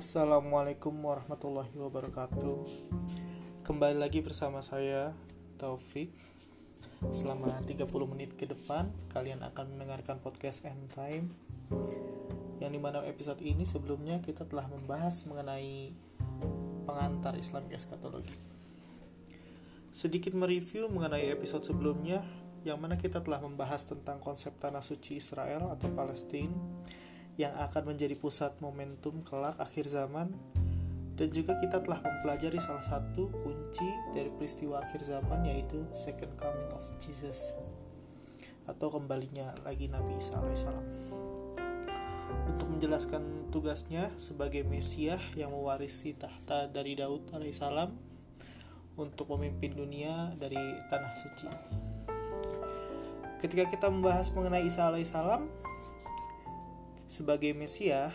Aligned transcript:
Assalamualaikum 0.00 0.96
warahmatullahi 0.96 1.76
wabarakatuh. 1.76 2.64
Kembali 3.68 4.00
lagi 4.00 4.24
bersama 4.24 4.64
saya 4.64 5.12
Taufik. 5.60 6.08
Selama 7.12 7.52
30 7.68 7.84
menit 8.08 8.32
ke 8.32 8.48
depan 8.48 8.88
Kalian 9.12 9.44
akan 9.44 9.76
mendengarkan 9.76 10.16
podcast 10.24 10.64
End 10.64 10.88
Time. 10.88 11.28
Yang 12.64 12.70
di 12.72 12.80
mana 12.80 13.04
episode 13.04 13.44
ini 13.44 13.68
sebelumnya 13.68 14.24
kita 14.24 14.48
telah 14.48 14.72
membahas 14.72 15.20
mengenai 15.28 15.92
Pengantar 16.88 17.36
Islam 17.36 17.68
Eskatologi 17.68 18.32
Sedikit 19.92 20.32
mereview 20.32 20.88
mengenai 20.88 21.28
episode 21.28 21.68
sebelumnya 21.68 22.24
Yang 22.64 22.78
mana 22.80 22.96
kita 22.96 23.20
telah 23.20 23.44
membahas 23.44 23.84
tentang 23.84 24.16
konsep 24.16 24.56
tanah 24.56 24.80
suci 24.80 25.20
Israel 25.20 25.68
atau 25.68 25.92
Palestina 25.92 26.56
yang 27.40 27.56
akan 27.56 27.96
menjadi 27.96 28.12
pusat 28.20 28.52
momentum 28.60 29.24
kelak 29.24 29.56
akhir 29.56 29.88
zaman 29.88 30.28
dan 31.16 31.28
juga 31.32 31.56
kita 31.56 31.80
telah 31.80 32.04
mempelajari 32.04 32.60
salah 32.60 32.84
satu 32.84 33.32
kunci 33.32 33.88
dari 34.12 34.28
peristiwa 34.28 34.84
akhir 34.84 35.08
zaman 35.08 35.48
yaitu 35.48 35.80
second 35.96 36.36
coming 36.36 36.68
of 36.76 36.84
Jesus 37.00 37.56
atau 38.68 38.92
kembalinya 38.92 39.56
lagi 39.64 39.88
Nabi 39.88 40.20
Isa 40.20 40.36
alaihissalam 40.36 40.86
untuk 42.52 42.66
menjelaskan 42.76 43.48
tugasnya 43.48 44.12
sebagai 44.20 44.60
Mesias 44.68 45.24
yang 45.32 45.56
mewarisi 45.56 46.12
tahta 46.12 46.68
dari 46.68 46.92
Daud 46.92 47.32
alaihissalam 47.32 47.88
untuk 49.00 49.32
memimpin 49.32 49.72
dunia 49.72 50.36
dari 50.36 50.60
tanah 50.92 51.12
suci. 51.16 51.48
Ketika 53.40 53.72
kita 53.72 53.88
membahas 53.88 54.28
mengenai 54.36 54.68
Isa 54.68 54.92
alaihissalam, 54.92 55.48
sebagai 57.10 57.50
Mesia, 57.50 58.14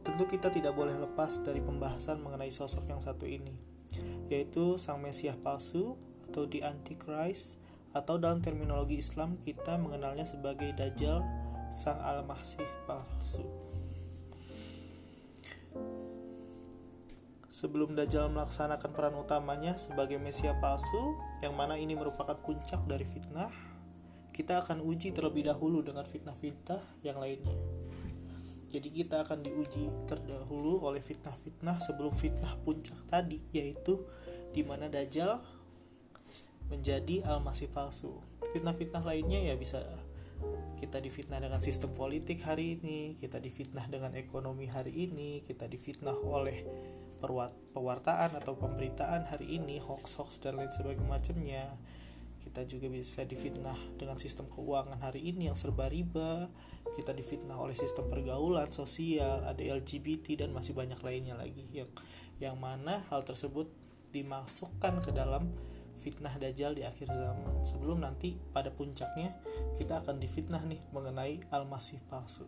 tentu 0.00 0.24
kita 0.24 0.48
tidak 0.48 0.72
boleh 0.72 0.96
lepas 0.96 1.44
dari 1.44 1.60
pembahasan 1.60 2.24
mengenai 2.24 2.48
sosok 2.48 2.88
yang 2.88 3.04
satu 3.04 3.28
ini, 3.28 3.52
yaitu 4.32 4.80
Sang 4.80 5.04
Mesias 5.04 5.36
palsu 5.36 6.00
atau 6.32 6.48
di 6.48 6.64
Antichrist, 6.64 7.60
atau 7.92 8.16
dalam 8.16 8.40
terminologi 8.40 9.04
Islam 9.04 9.36
kita 9.36 9.76
mengenalnya 9.76 10.24
sebagai 10.24 10.72
Dajjal, 10.72 11.20
Sang 11.68 12.00
Al-Masih 12.00 12.64
palsu. 12.88 13.44
Sebelum 17.52 17.92
Dajjal 17.92 18.32
melaksanakan 18.32 18.90
peran 18.96 19.12
utamanya 19.20 19.76
sebagai 19.76 20.16
Mesias 20.16 20.56
palsu, 20.56 21.20
yang 21.44 21.52
mana 21.52 21.76
ini 21.76 21.92
merupakan 21.92 22.34
puncak 22.40 22.80
dari 22.88 23.04
fitnah, 23.04 23.71
kita 24.32 24.64
akan 24.64 24.80
uji 24.80 25.12
terlebih 25.12 25.44
dahulu 25.44 25.84
dengan 25.84 26.08
fitnah-fitnah 26.08 26.80
yang 27.04 27.20
lainnya. 27.20 27.52
Jadi 28.72 28.88
kita 28.88 29.20
akan 29.20 29.44
diuji 29.44 30.08
terdahulu 30.08 30.80
oleh 30.80 31.04
fitnah-fitnah 31.04 31.76
sebelum 31.84 32.16
fitnah 32.16 32.56
puncak 32.64 32.96
tadi, 33.04 33.44
yaitu 33.52 34.00
di 34.56 34.64
mana 34.64 34.88
Dajjal 34.88 35.44
menjadi 36.72 37.20
al-masih 37.28 37.68
palsu. 37.68 38.16
Fitnah-fitnah 38.56 39.04
lainnya 39.04 39.52
ya 39.52 39.54
bisa 39.60 39.84
kita 40.80 40.98
difitnah 40.98 41.38
dengan 41.38 41.60
sistem 41.60 41.92
politik 41.92 42.40
hari 42.48 42.80
ini, 42.80 43.20
kita 43.20 43.36
difitnah 43.38 43.86
dengan 43.92 44.16
ekonomi 44.16 44.66
hari 44.66 44.90
ini, 44.90 45.44
kita 45.44 45.68
difitnah 45.68 46.16
oleh 46.16 46.64
pewartaan 47.76 48.34
atau 48.34 48.56
pemberitaan 48.58 49.28
hari 49.28 49.60
ini, 49.60 49.78
hoax-hoax 49.78 50.42
dan 50.42 50.58
lain 50.58 50.72
sebagainya 50.72 51.76
kita 52.52 52.68
juga 52.68 52.92
bisa 52.92 53.24
difitnah 53.24 53.80
dengan 53.96 54.20
sistem 54.20 54.44
keuangan 54.52 55.00
hari 55.00 55.24
ini 55.24 55.48
yang 55.48 55.56
serba 55.56 55.88
riba. 55.88 56.52
Kita 56.84 57.16
difitnah 57.16 57.56
oleh 57.56 57.72
sistem 57.72 58.12
pergaulan 58.12 58.68
sosial 58.68 59.40
ada 59.48 59.56
LGBT 59.56 60.44
dan 60.44 60.52
masih 60.52 60.76
banyak 60.76 61.00
lainnya 61.00 61.32
lagi 61.32 61.64
yang 61.72 61.88
yang 62.36 62.60
mana 62.60 63.08
hal 63.08 63.24
tersebut 63.24 63.72
dimasukkan 64.12 65.00
ke 65.00 65.16
dalam 65.16 65.48
fitnah 66.04 66.36
dajjal 66.36 66.76
di 66.76 66.84
akhir 66.84 67.08
zaman. 67.08 67.64
Sebelum 67.64 68.04
nanti 68.04 68.36
pada 68.52 68.68
puncaknya 68.68 69.32
kita 69.80 70.04
akan 70.04 70.20
difitnah 70.20 70.60
nih 70.68 70.84
mengenai 70.92 71.40
al-masih 71.48 72.04
palsu. 72.12 72.44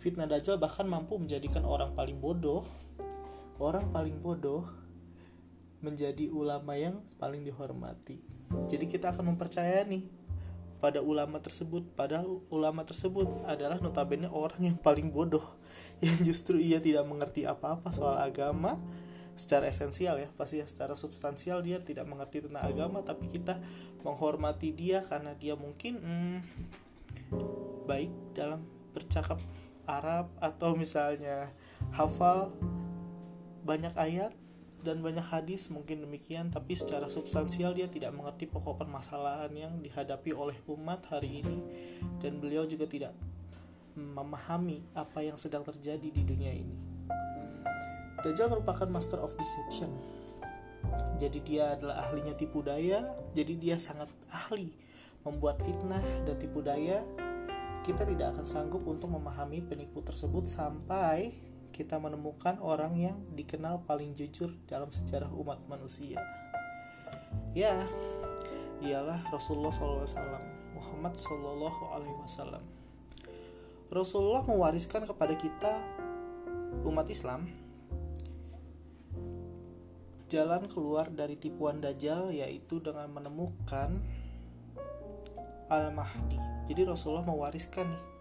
Fitnah 0.00 0.24
dajjal 0.24 0.56
bahkan 0.56 0.88
mampu 0.88 1.20
menjadikan 1.20 1.68
orang 1.68 1.92
paling 1.92 2.16
bodoh 2.16 2.64
orang 3.62 3.86
paling 3.94 4.18
bodoh 4.18 4.66
menjadi 5.82 6.30
ulama 6.30 6.78
yang 6.78 7.02
paling 7.18 7.42
dihormati. 7.42 8.22
Jadi 8.70 8.86
kita 8.86 9.10
akan 9.10 9.34
mempercayai 9.34 9.84
nih 9.90 10.06
pada 10.78 10.98
ulama 10.98 11.38
tersebut, 11.38 11.94
padahal 11.94 12.42
ulama 12.50 12.82
tersebut 12.82 13.26
adalah 13.46 13.78
notabene 13.78 14.26
orang 14.30 14.72
yang 14.72 14.78
paling 14.78 15.10
bodoh. 15.10 15.44
Yang 16.02 16.34
justru 16.34 16.58
ia 16.58 16.82
tidak 16.82 17.06
mengerti 17.06 17.46
apa-apa 17.46 17.94
soal 17.94 18.18
agama. 18.18 18.74
Secara 19.38 19.70
esensial 19.70 20.18
ya 20.18 20.28
pasti 20.34 20.58
ya 20.58 20.66
secara 20.66 20.98
substansial 20.98 21.62
dia 21.62 21.78
tidak 21.78 22.04
mengerti 22.04 22.44
tentang 22.44 22.68
agama 22.68 23.00
tapi 23.00 23.32
kita 23.32 23.56
menghormati 24.04 24.76
dia 24.76 25.00
karena 25.08 25.32
dia 25.32 25.56
mungkin 25.56 25.96
hmm, 26.02 26.38
baik 27.88 28.12
dalam 28.36 28.60
bercakap 28.92 29.40
Arab 29.88 30.28
atau 30.36 30.76
misalnya 30.76 31.48
hafal 31.96 32.52
banyak 33.64 33.94
ayat 33.96 34.36
dan 34.82 34.98
banyak 34.98 35.22
hadis 35.22 35.70
mungkin 35.70 36.02
demikian 36.02 36.50
tapi 36.50 36.74
secara 36.74 37.06
substansial 37.06 37.70
dia 37.70 37.86
tidak 37.86 38.10
mengerti 38.12 38.50
pokok 38.50 38.82
permasalahan 38.82 39.50
yang 39.54 39.72
dihadapi 39.78 40.34
oleh 40.34 40.58
umat 40.66 41.06
hari 41.06 41.42
ini 41.42 41.56
dan 42.18 42.42
beliau 42.42 42.66
juga 42.66 42.90
tidak 42.90 43.14
memahami 43.94 44.82
apa 44.96 45.22
yang 45.22 45.38
sedang 45.38 45.62
terjadi 45.62 46.08
di 46.08 46.22
dunia 46.24 46.52
ini. 46.52 46.76
Dajjal 48.22 48.48
merupakan 48.48 48.86
master 48.86 49.18
of 49.20 49.34
deception. 49.34 49.90
Jadi 51.18 51.38
dia 51.46 51.78
adalah 51.78 52.06
ahlinya 52.06 52.34
tipu 52.34 52.62
daya, 52.62 53.06
jadi 53.34 53.54
dia 53.54 53.76
sangat 53.78 54.10
ahli 54.30 54.74
membuat 55.22 55.62
fitnah 55.62 56.02
dan 56.26 56.34
tipu 56.38 56.62
daya. 56.62 57.02
Kita 57.82 58.06
tidak 58.06 58.38
akan 58.38 58.46
sanggup 58.46 58.82
untuk 58.86 59.10
memahami 59.10 59.62
penipu 59.62 60.02
tersebut 60.02 60.46
sampai 60.46 61.34
kita 61.72 61.96
menemukan 61.96 62.60
orang 62.60 62.94
yang 63.00 63.16
dikenal 63.32 63.82
paling 63.88 64.12
jujur 64.12 64.52
dalam 64.68 64.92
sejarah 64.92 65.32
umat 65.32 65.58
manusia. 65.66 66.20
Ya, 67.56 67.88
ialah 68.84 69.24
Rasulullah 69.32 69.72
SAW, 69.72 70.04
Muhammad 70.76 71.16
Sallallahu 71.16 71.82
Alaihi 71.96 72.16
Wasallam. 72.20 72.64
Rasulullah 73.88 74.44
mewariskan 74.44 75.08
kepada 75.08 75.32
kita 75.36 75.72
umat 76.84 77.08
Islam 77.08 77.48
jalan 80.32 80.64
keluar 80.64 81.12
dari 81.12 81.36
tipuan 81.36 81.80
Dajjal 81.84 82.32
yaitu 82.32 82.80
dengan 82.80 83.04
menemukan 83.12 84.00
Al-Mahdi. 85.68 86.40
Jadi 86.72 86.88
Rasulullah 86.88 87.28
mewariskan 87.28 87.84
nih 87.84 88.12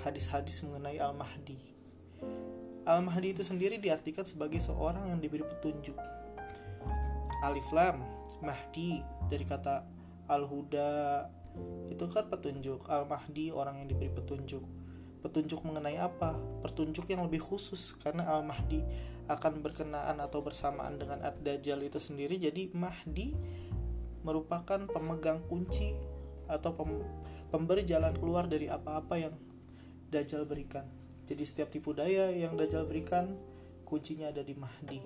hadis-hadis 0.00 0.64
mengenai 0.64 0.96
Al-Mahdi 0.96 1.69
Al-Mahdi 2.88 3.36
itu 3.36 3.44
sendiri 3.44 3.76
diartikan 3.76 4.24
sebagai 4.24 4.56
seorang 4.56 5.12
yang 5.12 5.20
diberi 5.20 5.44
petunjuk. 5.44 5.96
Alif 7.44 7.68
Lam, 7.76 8.00
Mahdi 8.40 9.04
dari 9.28 9.44
kata 9.44 9.84
Al-Huda 10.32 11.28
itu 11.92 12.04
kan 12.08 12.24
petunjuk. 12.32 12.88
Al-Mahdi 12.88 13.52
orang 13.52 13.84
yang 13.84 13.88
diberi 13.92 14.08
petunjuk. 14.08 14.64
Petunjuk 15.20 15.60
mengenai 15.68 16.00
apa? 16.00 16.32
Petunjuk 16.64 17.04
yang 17.12 17.28
lebih 17.28 17.44
khusus 17.44 17.92
karena 18.00 18.24
Al-Mahdi 18.32 18.80
akan 19.28 19.60
berkenaan 19.60 20.16
atau 20.16 20.40
bersamaan 20.40 20.96
dengan 20.96 21.20
Ad-Dajjal 21.20 21.84
itu 21.84 22.00
sendiri. 22.00 22.40
Jadi 22.40 22.72
Mahdi 22.72 23.36
merupakan 24.24 24.80
pemegang 24.88 25.44
kunci 25.44 25.92
atau 26.48 26.72
pemberi 27.52 27.84
jalan 27.84 28.16
keluar 28.16 28.48
dari 28.48 28.72
apa-apa 28.72 29.14
yang 29.20 29.34
Dajjal 30.10 30.48
berikan 30.48 30.99
jadi 31.30 31.46
setiap 31.46 31.70
tipu 31.70 31.94
daya 31.94 32.34
yang 32.34 32.58
Dajjal 32.58 32.90
berikan 32.90 33.38
kuncinya 33.86 34.34
ada 34.34 34.42
di 34.42 34.58
Mahdi. 34.58 34.98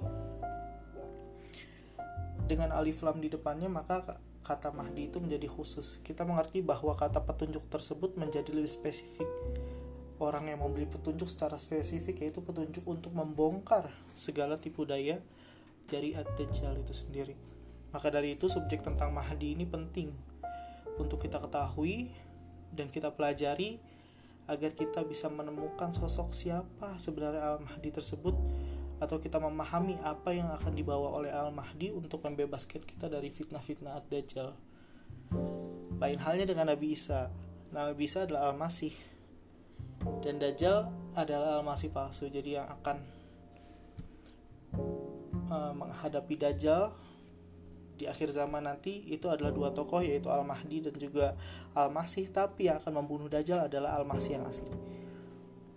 Dengan 2.48 2.72
alif 2.72 3.04
lam 3.04 3.20
di 3.20 3.28
depannya 3.28 3.68
maka 3.68 4.16
kata 4.40 4.72
Mahdi 4.72 5.12
itu 5.12 5.20
menjadi 5.20 5.44
khusus. 5.44 6.00
Kita 6.00 6.24
mengerti 6.24 6.64
bahwa 6.64 6.96
kata 6.96 7.20
petunjuk 7.20 7.68
tersebut 7.68 8.16
menjadi 8.16 8.56
lebih 8.56 8.72
spesifik. 8.72 9.28
Orang 10.16 10.48
yang 10.48 10.64
membeli 10.64 10.88
petunjuk 10.88 11.28
secara 11.28 11.60
spesifik 11.60 12.24
yaitu 12.24 12.40
petunjuk 12.40 12.88
untuk 12.88 13.12
membongkar 13.12 13.92
segala 14.16 14.56
tipu 14.56 14.88
daya 14.88 15.20
dari 15.92 16.16
Ad-Dajjal 16.16 16.80
itu 16.80 16.96
sendiri. 16.96 17.36
Maka 17.92 18.08
dari 18.08 18.32
itu 18.32 18.48
subjek 18.48 18.80
tentang 18.80 19.12
Mahdi 19.12 19.52
ini 19.52 19.68
penting 19.68 20.08
untuk 20.96 21.20
kita 21.20 21.36
ketahui 21.36 22.08
dan 22.72 22.88
kita 22.88 23.12
pelajari 23.12 23.76
agar 24.44 24.76
kita 24.76 25.00
bisa 25.08 25.32
menemukan 25.32 25.96
sosok 25.96 26.36
siapa 26.36 27.00
sebenarnya 27.00 27.56
Al-Mahdi 27.56 27.90
tersebut 27.92 28.36
atau 29.00 29.16
kita 29.18 29.40
memahami 29.40 29.98
apa 30.04 30.36
yang 30.36 30.52
akan 30.52 30.72
dibawa 30.76 31.16
oleh 31.16 31.32
Al-Mahdi 31.32 31.90
untuk 31.92 32.22
membebaskan 32.24 32.84
kita 32.84 33.08
dari 33.08 33.32
fitnah-fitnah 33.32 34.00
Ad-Dajjal. 34.04 34.48
Lain 35.98 36.18
halnya 36.20 36.46
dengan 36.48 36.70
Nabi 36.70 36.94
Isa. 36.94 37.32
Nabi 37.74 38.06
Isa 38.06 38.28
adalah 38.28 38.52
Al-Masih. 38.52 38.94
Dan 40.20 40.36
Dajjal 40.36 40.88
adalah 41.16 41.60
Al-Masih 41.60 41.90
palsu 41.90 42.28
jadi 42.28 42.62
yang 42.62 42.68
akan 42.68 42.96
uh, 45.48 45.72
menghadapi 45.72 46.34
Dajjal 46.38 46.92
di 47.94 48.10
akhir 48.10 48.34
zaman 48.34 48.66
nanti 48.66 49.06
itu 49.06 49.30
adalah 49.30 49.54
dua 49.54 49.70
tokoh 49.70 50.02
yaitu 50.02 50.26
Al-Mahdi 50.26 50.90
dan 50.90 50.94
juga 50.98 51.38
Al-Masih. 51.78 52.30
Tapi 52.34 52.66
yang 52.66 52.82
akan 52.82 53.04
membunuh 53.04 53.30
Dajjal 53.30 53.70
adalah 53.70 53.94
Al-Masih 53.98 54.40
yang 54.40 54.44
asli. 54.50 54.70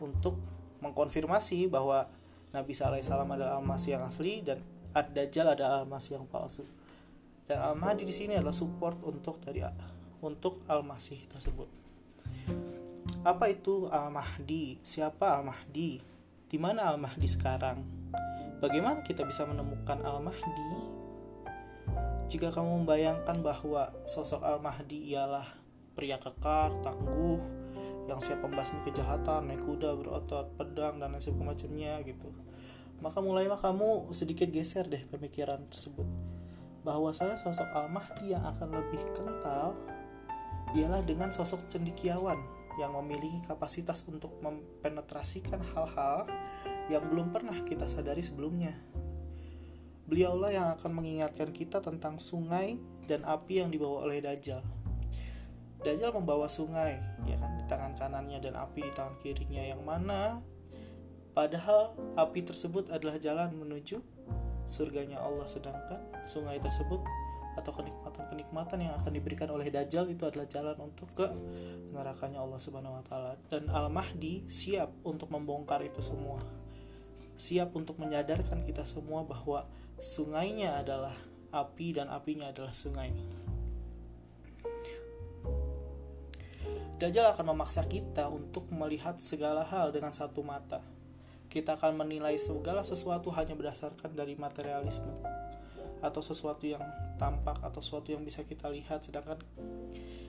Untuk 0.01 0.41
mengkonfirmasi 0.81 1.69
bahwa 1.69 2.09
Nabi 2.53 2.73
SAW 2.73 3.01
adalah 3.01 3.61
Al-Masih 3.61 3.97
yang 3.97 4.03
asli 4.05 4.41
dan 4.41 4.57
Ad-Dajjal 4.97 5.53
adalah 5.53 5.85
Al-Masih 5.85 6.17
yang 6.17 6.25
palsu. 6.25 6.65
Dan 7.47 7.63
Al-Mahdi 7.63 8.03
di 8.03 8.11
sini 8.11 8.35
adalah 8.35 8.51
support 8.51 8.99
untuk 9.07 9.39
dari 9.39 9.63
untuk 10.19 10.65
Al-Masih 10.67 11.31
tersebut. 11.31 11.69
Apa 13.23 13.47
itu 13.47 13.87
Al-Mahdi? 13.87 14.83
Siapa 14.83 15.39
Al-Mahdi? 15.39 15.99
Di 16.47 16.57
mana 16.59 16.91
Al-Mahdi 16.91 17.27
sekarang? 17.27 17.79
Bagaimana 18.57 19.05
kita 19.05 19.23
bisa 19.23 19.45
menemukan 19.45 20.01
Al-Mahdi 20.01 20.96
jika 22.27 22.51
kamu 22.51 22.83
membayangkan 22.83 23.39
bahwa 23.39 23.87
sosok 24.03 24.43
Al-Mahdi 24.43 25.15
ialah 25.15 25.47
pria 25.95 26.19
kekar, 26.19 26.75
tangguh, 26.83 27.39
yang 28.07 28.19
siap 28.19 28.43
membasmi 28.43 28.83
kejahatan, 28.87 29.47
naik 29.47 29.63
kuda, 29.63 29.95
berotot, 29.95 30.51
pedang, 30.59 30.99
dan 30.99 31.15
lain 31.15 31.23
sebagainya 31.23 32.03
gitu. 32.03 32.31
Maka 32.99 33.23
mulailah 33.23 33.59
kamu 33.59 34.11
sedikit 34.11 34.51
geser 34.51 34.87
deh 34.91 35.03
pemikiran 35.07 35.63
tersebut. 35.71 36.07
Bahwa 36.83 37.15
saya 37.15 37.39
sosok 37.39 37.67
Al-Mahdi 37.71 38.35
yang 38.35 38.43
akan 38.43 38.75
lebih 38.75 39.01
kental 39.15 39.75
ialah 40.75 41.03
dengan 41.07 41.31
sosok 41.31 41.71
cendikiawan 41.71 42.39
yang 42.75 42.91
memiliki 42.91 43.39
kapasitas 43.47 44.03
untuk 44.07 44.35
mempenetrasikan 44.43 45.63
hal-hal 45.73 46.27
yang 46.91 47.03
belum 47.07 47.31
pernah 47.31 47.55
kita 47.63 47.87
sadari 47.87 48.23
sebelumnya. 48.23 48.75
Beliaulah 50.07 50.51
yang 50.55 50.67
akan 50.79 50.91
mengingatkan 51.03 51.51
kita 51.51 51.83
tentang 51.83 52.15
sungai 52.17 52.79
dan 53.05 53.27
api 53.27 53.59
yang 53.59 53.69
dibawa 53.71 54.07
oleh 54.07 54.23
Dajjal. 54.23 54.63
Dajjal 55.83 56.11
membawa 56.15 56.47
sungai, 56.47 56.97
ya 57.27 57.35
kan, 57.37 57.59
di 57.59 57.63
tangan 57.67 57.93
kanannya 57.99 58.39
dan 58.39 58.55
api 58.55 58.87
di 58.87 58.91
tangan 58.95 59.15
kirinya 59.19 59.61
yang 59.61 59.83
mana 59.83 60.41
padahal 61.37 61.93
api 62.17 62.49
tersebut 62.49 62.89
adalah 62.89 63.21
jalan 63.21 63.53
menuju 63.53 64.01
surganya 64.65 65.21
Allah 65.21 65.45
sedangkan 65.45 66.01
sungai 66.25 66.57
tersebut 66.57 66.97
atau 67.57 67.71
kenikmatan-kenikmatan 67.77 68.89
yang 68.89 68.93
akan 68.97 69.11
diberikan 69.13 69.49
oleh 69.53 69.69
Dajjal 69.69 70.09
itu 70.09 70.25
adalah 70.25 70.49
jalan 70.49 70.77
untuk 70.81 71.13
ke 71.13 71.29
nerakanya 71.93 72.41
Allah 72.41 72.57
Subhanahu 72.57 73.01
wa 73.01 73.03
taala 73.05 73.37
dan 73.53 73.69
Al-Mahdi 73.69 74.49
siap 74.49 74.89
untuk 75.05 75.29
membongkar 75.29 75.81
itu 75.85 76.01
semua. 76.01 76.41
Siap 77.37 77.73
untuk 77.77 78.01
menyadarkan 78.01 78.65
kita 78.65 78.81
semua 78.85 79.21
bahwa 79.21 79.69
sungainya 79.97 80.77
adalah 80.81 81.13
api 81.49 81.97
dan 81.97 82.09
apinya 82.13 82.53
adalah 82.53 82.73
sungai. 82.73 83.13
Dajjal 86.97 87.29
akan 87.29 87.53
memaksa 87.53 87.85
kita 87.85 88.25
untuk 88.25 88.65
melihat 88.73 89.21
segala 89.21 89.61
hal 89.61 89.93
dengan 89.93 90.17
satu 90.17 90.41
mata. 90.41 90.81
Kita 91.45 91.77
akan 91.77 91.93
menilai 91.93 92.41
segala 92.41 92.81
sesuatu 92.81 93.29
hanya 93.37 93.53
berdasarkan 93.53 94.17
dari 94.17 94.33
materialisme 94.33 95.13
atau 96.01 96.21
sesuatu 96.21 96.65
yang 96.65 96.81
tampak 97.17 97.57
atau 97.65 97.81
sesuatu 97.81 98.13
yang 98.13 98.21
bisa 98.21 98.45
kita 98.45 98.69
lihat 98.69 99.01
sedangkan 99.01 99.41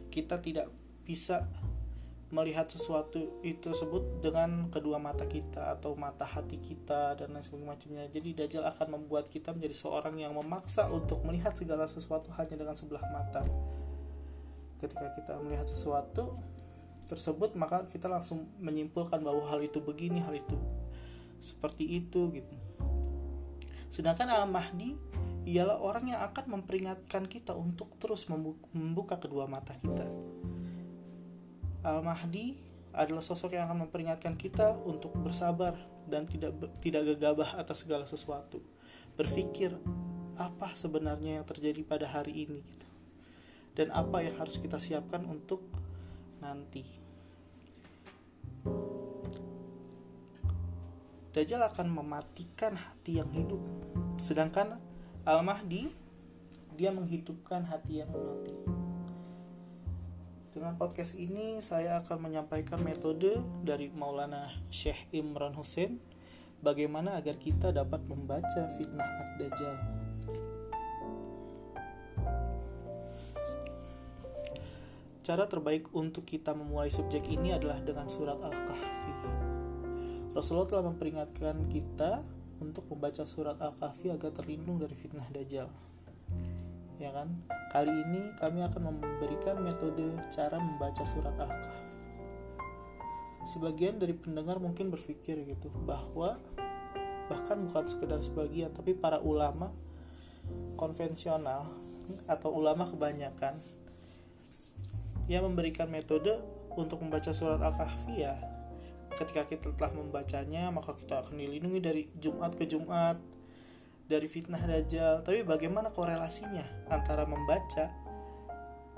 kita 0.08 0.40
tidak 0.40 0.72
bisa 1.04 1.44
melihat 2.28 2.68
sesuatu 2.68 3.40
itu 3.40 3.72
tersebut 3.72 4.20
dengan 4.20 4.68
kedua 4.68 5.00
mata 5.00 5.24
kita 5.24 5.72
atau 5.72 5.96
mata 5.96 6.28
hati 6.28 6.60
kita 6.60 7.16
dan 7.16 7.32
lain 7.32 7.40
sebagainya. 7.40 8.12
Jadi 8.12 8.36
Dajjal 8.36 8.68
akan 8.68 9.00
membuat 9.00 9.32
kita 9.32 9.56
menjadi 9.56 9.72
seorang 9.72 10.20
yang 10.20 10.36
memaksa 10.36 10.92
untuk 10.92 11.24
melihat 11.24 11.56
segala 11.56 11.88
sesuatu 11.88 12.28
hanya 12.36 12.60
dengan 12.60 12.76
sebelah 12.76 13.00
mata. 13.08 13.48
Ketika 14.76 15.08
kita 15.16 15.40
melihat 15.40 15.64
sesuatu 15.72 16.36
tersebut 17.08 17.56
maka 17.56 17.88
kita 17.88 18.04
langsung 18.12 18.44
menyimpulkan 18.60 19.24
bahwa 19.24 19.48
hal 19.48 19.64
itu 19.64 19.80
begini, 19.80 20.20
hal 20.20 20.36
itu 20.36 20.56
seperti 21.40 21.88
itu 21.96 22.28
gitu. 22.36 22.54
Sedangkan 23.88 24.28
Al-Mahdi 24.28 25.00
ialah 25.48 25.80
orang 25.80 26.12
yang 26.12 26.20
akan 26.28 26.60
memperingatkan 26.60 27.24
kita 27.24 27.56
untuk 27.56 27.96
terus 27.96 28.28
membuka 28.28 29.16
kedua 29.16 29.48
mata 29.48 29.72
kita 29.80 30.04
Al-Mahdi 31.88 32.58
adalah 32.92 33.22
sosok 33.22 33.56
yang 33.56 33.70
akan 33.70 33.88
memperingatkan 33.88 34.34
kita 34.34 34.76
untuk 34.84 35.14
bersabar 35.16 35.76
dan 36.08 36.24
tidak 36.28 36.56
tidak 36.84 37.14
gegabah 37.14 37.56
atas 37.56 37.84
segala 37.86 38.04
sesuatu. 38.04 38.60
Berpikir 39.14 39.76
apa 40.38 40.74
sebenarnya 40.76 41.40
yang 41.40 41.46
terjadi 41.46 41.80
pada 41.82 42.06
hari 42.06 42.48
ini 42.48 42.60
gitu. 42.62 42.88
Dan 43.78 43.94
apa 43.94 44.20
yang 44.26 44.34
harus 44.36 44.58
kita 44.58 44.76
siapkan 44.82 45.22
untuk 45.26 45.62
nanti. 46.42 46.82
Dajjal 51.30 51.62
akan 51.70 51.86
mematikan 52.02 52.74
hati 52.74 53.22
yang 53.22 53.30
hidup. 53.30 53.62
Sedangkan 54.18 54.82
Al-Mahdi 55.22 55.94
dia 56.74 56.90
menghidupkan 56.90 57.62
hati 57.70 58.02
yang 58.02 58.10
mati. 58.10 58.67
Dengan 60.58 60.74
podcast 60.74 61.14
ini 61.14 61.62
saya 61.62 62.02
akan 62.02 62.18
menyampaikan 62.18 62.82
metode 62.82 63.38
dari 63.62 63.94
Maulana 63.94 64.50
Syekh 64.74 65.06
Imran 65.14 65.54
Hussein 65.54 66.02
bagaimana 66.58 67.14
agar 67.14 67.38
kita 67.38 67.70
dapat 67.70 68.02
membaca 68.10 68.66
fitnah 68.74 69.06
Ad-Dajjal. 69.06 69.76
Cara 75.22 75.46
terbaik 75.46 75.94
untuk 75.94 76.26
kita 76.26 76.50
memulai 76.58 76.90
subjek 76.90 77.30
ini 77.30 77.54
adalah 77.54 77.78
dengan 77.78 78.10
surat 78.10 78.42
Al-Kahfi. 78.42 79.14
Rasulullah 80.34 80.74
telah 80.74 80.90
memperingatkan 80.90 81.70
kita 81.70 82.26
untuk 82.58 82.82
membaca 82.90 83.22
surat 83.30 83.62
Al-Kahfi 83.62 84.10
agar 84.10 84.34
terlindung 84.34 84.82
dari 84.82 84.98
fitnah 84.98 85.30
Dajjal 85.30 85.87
ya 86.98 87.14
kan? 87.14 87.30
Kali 87.70 87.90
ini 87.90 88.34
kami 88.36 88.62
akan 88.66 88.92
memberikan 88.92 89.62
metode 89.62 90.18
cara 90.34 90.58
membaca 90.58 91.02
surat 91.06 91.34
al-kahf. 91.38 91.86
Sebagian 93.46 93.96
dari 93.96 94.12
pendengar 94.12 94.60
mungkin 94.60 94.92
berpikir 94.92 95.40
gitu 95.46 95.72
bahwa 95.86 96.36
bahkan 97.28 97.60
bukan 97.68 97.84
sekedar 97.86 98.20
sebagian 98.24 98.72
tapi 98.72 98.96
para 98.96 99.20
ulama 99.20 99.70
konvensional 100.80 101.68
atau 102.24 102.56
ulama 102.56 102.88
kebanyakan 102.88 103.60
yang 105.28 105.44
memberikan 105.44 105.92
metode 105.92 106.40
untuk 106.72 107.04
membaca 107.04 107.28
surat 107.36 107.60
al-kahfi 107.60 108.24
ya 108.24 108.36
ketika 109.20 109.44
kita 109.44 109.68
telah 109.76 109.92
membacanya 109.92 110.72
maka 110.72 110.96
kita 110.96 111.20
akan 111.20 111.36
dilindungi 111.36 111.80
dari 111.84 112.02
Jumat 112.16 112.56
ke 112.56 112.64
Jumat 112.64 113.20
dari 114.08 114.26
fitnah 114.26 114.64
dajjal. 114.64 115.22
Tapi 115.22 115.44
bagaimana 115.44 115.92
korelasinya 115.92 116.64
antara 116.88 117.28
membaca 117.28 117.92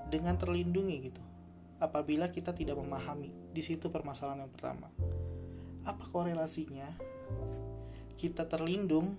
dengan 0.07 0.39
terlindungi 0.39 0.97
gitu? 1.11 1.23
Apabila 1.83 2.31
kita 2.31 2.55
tidak 2.55 2.79
memahami 2.79 3.35
di 3.51 3.61
situ 3.61 3.91
permasalahan 3.91 4.47
yang 4.47 4.53
pertama. 4.55 4.89
Apa 5.83 6.07
korelasinya? 6.07 6.87
Kita 8.15 8.47
terlindung 8.47 9.19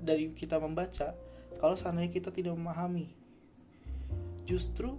dari 0.00 0.32
kita 0.32 0.56
membaca 0.56 1.12
kalau 1.60 1.76
seandainya 1.76 2.08
kita 2.08 2.32
tidak 2.32 2.56
memahami. 2.56 3.12
Justru 4.48 4.96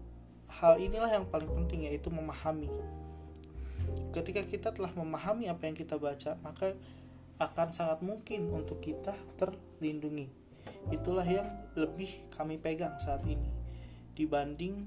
hal 0.61 0.77
inilah 0.77 1.09
yang 1.09 1.25
paling 1.25 1.49
penting 1.49 1.89
yaitu 1.89 2.13
memahami. 2.13 2.69
Ketika 4.11 4.43
kita 4.43 4.69
telah 4.75 4.91
memahami 4.93 5.47
apa 5.47 5.65
yang 5.65 5.73
kita 5.73 5.95
baca 5.95 6.37
maka 6.43 6.75
akan 7.41 7.73
sangat 7.73 8.05
mungkin 8.05 8.53
untuk 8.53 8.77
kita 8.85 9.17
terlindungi. 9.41 10.29
Itulah 10.93 11.25
yang 11.25 11.49
lebih 11.73 12.29
kami 12.29 12.61
pegang 12.61 13.01
saat 13.01 13.25
ini 13.25 13.49
dibanding 14.13 14.85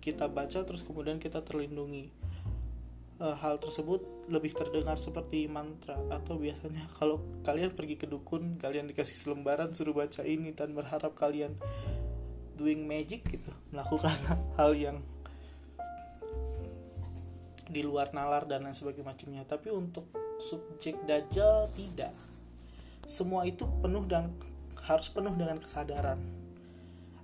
kita 0.00 0.26
baca 0.32 0.64
terus 0.64 0.80
kemudian 0.80 1.20
kita 1.20 1.44
terlindungi. 1.44 2.08
E, 3.20 3.26
hal 3.38 3.60
tersebut 3.60 4.02
lebih 4.32 4.56
terdengar 4.56 4.96
seperti 4.96 5.46
mantra 5.46 6.00
atau 6.08 6.40
biasanya 6.40 6.88
kalau 6.96 7.20
kalian 7.44 7.76
pergi 7.76 8.00
ke 8.00 8.08
dukun, 8.08 8.56
kalian 8.56 8.88
dikasih 8.88 9.14
selembaran 9.14 9.76
suruh 9.76 9.92
baca 9.92 10.24
ini 10.24 10.56
dan 10.56 10.72
berharap 10.72 11.12
kalian 11.12 11.54
doing 12.56 12.88
magic 12.88 13.22
gitu, 13.28 13.52
melakukan 13.70 14.16
hal 14.58 14.72
yang 14.72 14.98
di 17.72 17.80
luar 17.84 18.10
nalar 18.16 18.48
dan 18.48 18.64
lain 18.64 18.74
sebagainya. 18.74 19.44
Tapi 19.46 19.70
untuk 19.70 20.21
subjek 20.42 20.98
dajjal 21.06 21.70
tidak. 21.78 22.10
Semua 23.06 23.46
itu 23.46 23.62
penuh 23.78 24.02
dan 24.10 24.34
harus 24.82 25.06
penuh 25.06 25.30
dengan 25.38 25.62
kesadaran. 25.62 26.18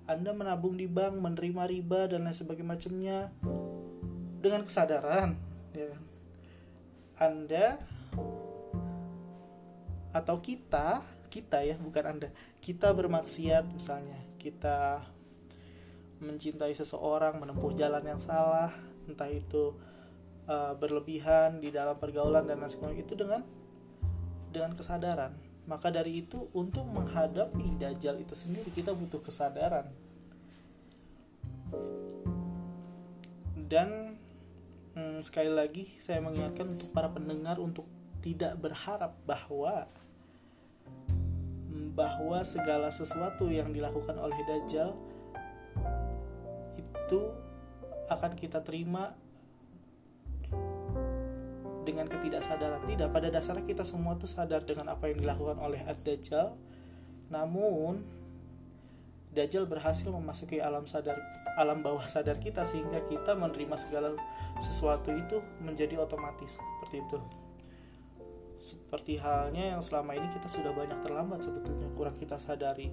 Anda 0.06 0.30
menabung 0.30 0.78
di 0.78 0.86
bank 0.86 1.18
menerima 1.18 1.66
riba 1.66 2.00
dan 2.08 2.24
lain 2.24 2.32
sebagainya 2.32 2.70
macamnya 2.70 3.18
dengan 4.38 4.62
kesadaran 4.62 5.34
ya. 5.74 5.92
Anda 7.18 7.82
atau 10.14 10.38
kita 10.38 11.02
kita 11.28 11.66
ya 11.66 11.76
bukan 11.76 12.04
anda. 12.08 12.28
Kita 12.62 12.94
bermaksiat 12.94 13.68
misalnya. 13.68 14.16
Kita 14.40 15.02
mencintai 16.18 16.74
seseorang 16.74 17.38
menempuh 17.38 17.74
jalan 17.78 18.02
yang 18.02 18.18
salah 18.18 18.72
entah 19.06 19.30
itu 19.30 19.76
uh, 20.48 20.74
berlebihan 20.74 21.60
di 21.60 21.68
dalam 21.70 22.00
pergaulan 22.00 22.48
dan 22.48 22.58
lain 22.58 22.72
sebagainya 22.72 23.04
itu 23.04 23.14
dengan 23.14 23.44
dengan 24.50 24.72
kesadaran. 24.74 25.36
Maka 25.68 25.92
dari 25.92 26.24
itu 26.24 26.48
untuk 26.56 26.88
menghadapi 26.88 27.76
dajjal 27.76 28.16
itu 28.24 28.32
sendiri 28.32 28.72
kita 28.72 28.96
butuh 28.96 29.20
kesadaran. 29.20 29.84
Dan 33.68 34.16
hmm, 34.96 35.20
sekali 35.20 35.52
lagi 35.52 35.84
saya 36.00 36.24
mengingatkan 36.24 36.64
untuk 36.72 36.88
para 36.96 37.12
pendengar 37.12 37.60
untuk 37.60 37.84
tidak 38.24 38.56
berharap 38.56 39.12
bahwa 39.28 39.84
bahwa 41.94 42.38
segala 42.46 42.94
sesuatu 42.94 43.50
yang 43.50 43.74
dilakukan 43.74 44.14
oleh 44.18 44.38
Dajjal 44.46 44.94
itu 46.78 47.20
akan 48.06 48.32
kita 48.38 48.62
terima 48.62 49.18
dengan 51.88 52.04
ketidaksadaran. 52.04 52.84
Tidak, 52.84 53.08
pada 53.08 53.32
dasarnya 53.32 53.64
kita 53.64 53.88
semua 53.88 54.20
tuh 54.20 54.28
sadar 54.28 54.60
dengan 54.68 54.92
apa 54.92 55.08
yang 55.08 55.24
dilakukan 55.24 55.56
oleh 55.56 55.80
Ad-Dajjal. 55.88 56.52
Namun 57.32 58.04
Dajjal 59.32 59.64
berhasil 59.64 60.08
memasuki 60.12 60.60
alam 60.60 60.84
sadar 60.84 61.16
alam 61.56 61.84
bawah 61.84 62.04
sadar 62.06 62.38
kita 62.38 62.64
sehingga 62.64 63.02
kita 63.10 63.36
menerima 63.36 63.76
segala 63.76 64.14
sesuatu 64.62 65.10
itu 65.10 65.42
menjadi 65.60 66.00
otomatis 66.00 66.56
seperti 66.56 67.02
itu 67.02 67.18
seperti 68.58 69.20
halnya 69.20 69.76
yang 69.76 69.82
selama 69.84 70.16
ini 70.16 70.26
kita 70.32 70.48
sudah 70.50 70.72
banyak 70.74 70.98
terlambat 71.02 71.44
sebetulnya 71.44 71.86
kurang 71.94 72.16
kita 72.16 72.40
sadari 72.40 72.90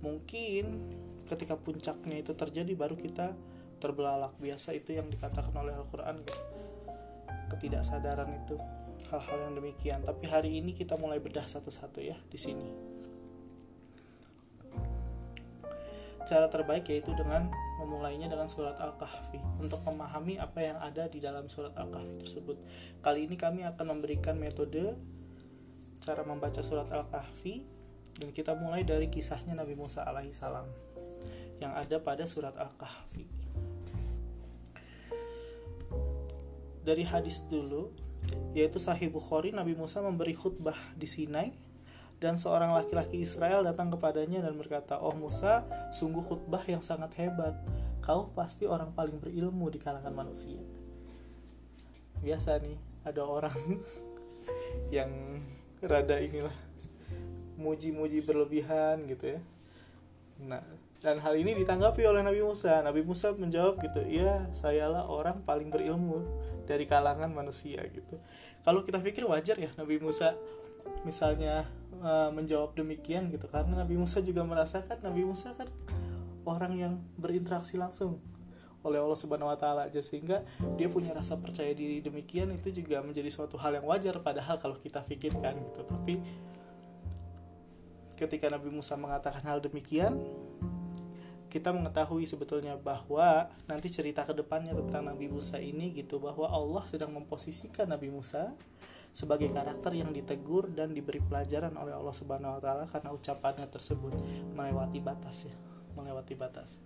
mungkin 0.00 0.90
ketika 1.28 1.54
puncaknya 1.56 2.20
itu 2.20 2.32
terjadi 2.32 2.72
baru 2.72 2.96
kita 2.98 3.36
terbelalak 3.76 4.32
biasa 4.40 4.72
itu 4.72 4.96
yang 4.96 5.06
dikatakan 5.12 5.52
oleh 5.52 5.76
Al-Quran. 5.76 6.24
Ketidaksadaran 7.52 8.30
itu 8.32 8.56
hal-hal 9.10 9.38
yang 9.50 9.54
demikian 9.54 10.00
tapi 10.02 10.26
hari 10.26 10.58
ini 10.58 10.74
kita 10.74 10.98
mulai 10.98 11.22
bedah 11.22 11.46
satu-satu 11.46 12.02
ya 12.02 12.18
di 12.26 12.38
sini 12.38 12.96
cara 16.26 16.50
terbaik 16.50 16.90
yaitu 16.90 17.14
dengan 17.14 17.46
memulainya 17.78 18.26
dengan 18.26 18.50
surat 18.50 18.74
Al-Kahfi 18.82 19.38
untuk 19.62 19.78
memahami 19.86 20.42
apa 20.42 20.58
yang 20.58 20.78
ada 20.82 21.06
di 21.06 21.22
dalam 21.22 21.46
surat 21.46 21.70
Al-Kahfi 21.78 22.18
tersebut. 22.18 22.58
Kali 22.98 23.30
ini 23.30 23.38
kami 23.38 23.62
akan 23.62 23.94
memberikan 23.94 24.34
metode 24.34 24.98
cara 26.02 26.26
membaca 26.26 26.58
surat 26.66 26.90
Al-Kahfi 26.90 27.62
dan 28.18 28.34
kita 28.34 28.58
mulai 28.58 28.82
dari 28.82 29.06
kisahnya 29.06 29.54
Nabi 29.54 29.78
Musa 29.78 30.02
alaihissalam 30.02 30.66
yang 31.62 31.72
ada 31.78 32.02
pada 32.02 32.26
surat 32.26 32.58
Al-Kahfi. 32.58 33.35
Dari 36.86 37.02
hadis 37.02 37.42
dulu, 37.50 37.90
yaitu 38.54 38.78
Sahih 38.78 39.10
Bukhari, 39.10 39.50
Nabi 39.50 39.74
Musa 39.74 39.98
memberi 39.98 40.38
khutbah 40.38 40.78
di 40.94 41.10
Sinai 41.10 41.50
dan 42.16 42.40
seorang 42.40 42.72
laki-laki 42.72 43.20
Israel 43.20 43.60
datang 43.60 43.92
kepadanya 43.92 44.40
dan 44.40 44.56
berkata, 44.56 44.96
"Oh 44.96 45.12
Musa, 45.12 45.66
sungguh 45.92 46.24
khutbah 46.24 46.64
yang 46.64 46.80
sangat 46.80 47.12
hebat. 47.20 47.52
Kau 48.00 48.30
pasti 48.32 48.64
orang 48.64 48.94
paling 48.96 49.20
berilmu 49.20 49.68
di 49.68 49.76
kalangan 49.76 50.14
manusia." 50.14 50.62
Biasa 52.24 52.56
nih, 52.64 52.78
ada 53.04 53.20
orang 53.26 53.52
yang 54.96 55.10
rada 55.84 56.16
inilah 56.16 56.54
muji-muji 57.60 58.24
berlebihan 58.24 59.04
gitu 59.10 59.36
ya. 59.36 59.40
Nah, 60.40 60.64
dan 61.04 61.20
hal 61.20 61.36
ini 61.36 61.52
ditanggapi 61.52 62.00
oleh 62.08 62.24
Nabi 62.24 62.40
Musa. 62.40 62.80
Nabi 62.80 63.04
Musa 63.04 63.36
menjawab 63.36 63.76
gitu, 63.84 64.00
"Iya, 64.00 64.48
sayalah 64.56 65.04
orang 65.04 65.44
paling 65.44 65.68
berilmu 65.68 66.24
dari 66.66 66.84
kalangan 66.90 67.30
manusia." 67.30 67.80
gitu. 67.86 68.18
Kalau 68.66 68.82
kita 68.82 68.98
pikir 68.98 69.22
wajar 69.24 69.56
ya 69.56 69.70
Nabi 69.78 70.02
Musa 70.02 70.34
misalnya 71.02 71.66
uh, 72.02 72.30
menjawab 72.34 72.74
demikian 72.74 73.30
gitu 73.30 73.46
karena 73.46 73.82
Nabi 73.82 73.98
Musa 73.98 74.22
juga 74.22 74.42
merasakan 74.42 75.02
Nabi 75.02 75.22
Musa 75.26 75.54
kan 75.54 75.70
orang 76.46 76.72
yang 76.78 76.92
berinteraksi 77.18 77.78
langsung 77.78 78.22
oleh 78.86 79.02
Allah 79.02 79.18
Subhanahu 79.18 79.50
wa 79.50 79.58
taala 79.58 79.90
aja 79.90 79.98
sehingga 79.98 80.46
dia 80.78 80.86
punya 80.86 81.10
rasa 81.10 81.34
percaya 81.34 81.74
diri 81.74 81.98
demikian 81.98 82.54
itu 82.54 82.70
juga 82.70 83.02
menjadi 83.02 83.26
suatu 83.34 83.58
hal 83.58 83.82
yang 83.82 83.86
wajar 83.86 84.22
padahal 84.22 84.62
kalau 84.62 84.78
kita 84.78 85.02
pikirkan 85.02 85.58
gitu 85.58 85.82
tapi 85.90 86.22
ketika 88.14 88.46
Nabi 88.46 88.70
Musa 88.70 88.94
mengatakan 88.94 89.42
hal 89.42 89.58
demikian 89.58 90.22
kita 91.56 91.72
mengetahui 91.72 92.28
sebetulnya 92.28 92.76
bahwa 92.76 93.48
nanti 93.64 93.88
cerita 93.88 94.28
ke 94.28 94.36
depannya 94.36 94.76
tentang 94.76 95.08
Nabi 95.08 95.32
Musa 95.32 95.56
ini 95.56 95.88
gitu 95.96 96.20
bahwa 96.20 96.52
Allah 96.52 96.84
sedang 96.84 97.16
memposisikan 97.16 97.88
Nabi 97.88 98.12
Musa 98.12 98.52
sebagai 99.16 99.48
karakter 99.48 99.96
yang 99.96 100.12
ditegur 100.12 100.68
dan 100.68 100.92
diberi 100.92 101.24
pelajaran 101.24 101.72
oleh 101.80 101.96
Allah 101.96 102.12
Subhanahu 102.12 102.60
wa 102.60 102.60
taala 102.60 102.84
karena 102.84 103.08
ucapannya 103.08 103.64
tersebut 103.72 104.12
melewati 104.52 105.00
batas 105.00 105.48
ya, 105.48 105.56
melewati 105.96 106.36
batas. 106.36 106.76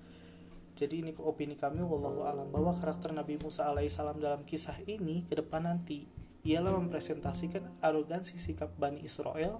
Jadi 0.78 1.02
ini 1.02 1.10
opini 1.18 1.58
kami 1.58 1.82
wallahu 1.82 2.22
alam 2.22 2.46
bahwa 2.54 2.78
karakter 2.78 3.10
Nabi 3.10 3.42
Musa 3.42 3.66
alaihissalam 3.66 4.22
dalam 4.22 4.46
kisah 4.46 4.78
ini 4.86 5.26
ke 5.26 5.34
depan 5.34 5.66
nanti 5.66 6.06
ialah 6.46 6.78
mempresentasikan 6.78 7.82
arogansi 7.82 8.38
sikap 8.38 8.70
Bani 8.78 9.02
Israel. 9.02 9.58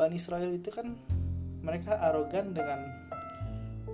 Bani 0.00 0.16
Israel 0.16 0.56
itu 0.56 0.72
kan 0.72 0.96
mereka 1.60 2.00
arogan 2.00 2.56
dengan 2.56 2.80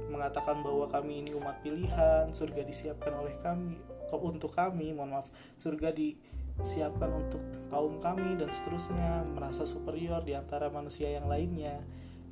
mengatakan 0.09 0.63
bahwa 0.63 0.87
kami 0.87 1.23
ini 1.25 1.35
umat 1.35 1.61
pilihan, 1.63 2.31
surga 2.31 2.63
disiapkan 2.63 3.13
oleh 3.15 3.35
kami 3.43 3.79
untuk 4.15 4.55
kami, 4.55 4.95
mohon 4.95 5.19
maaf, 5.19 5.27
surga 5.59 5.91
di 5.91 6.15
siapkan 6.63 7.13
untuk 7.13 7.43
kaum 7.69 8.01
kami 8.01 8.39
dan 8.39 8.49
seterusnya 8.49 9.27
merasa 9.29 9.69
superior 9.69 10.25
di 10.25 10.33
antara 10.33 10.71
manusia 10.73 11.11
yang 11.11 11.29
lainnya. 11.29 11.83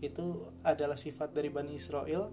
Itu 0.00 0.54
adalah 0.64 0.96
sifat 0.96 1.34
dari 1.34 1.50
Bani 1.52 1.74
Israel. 1.76 2.32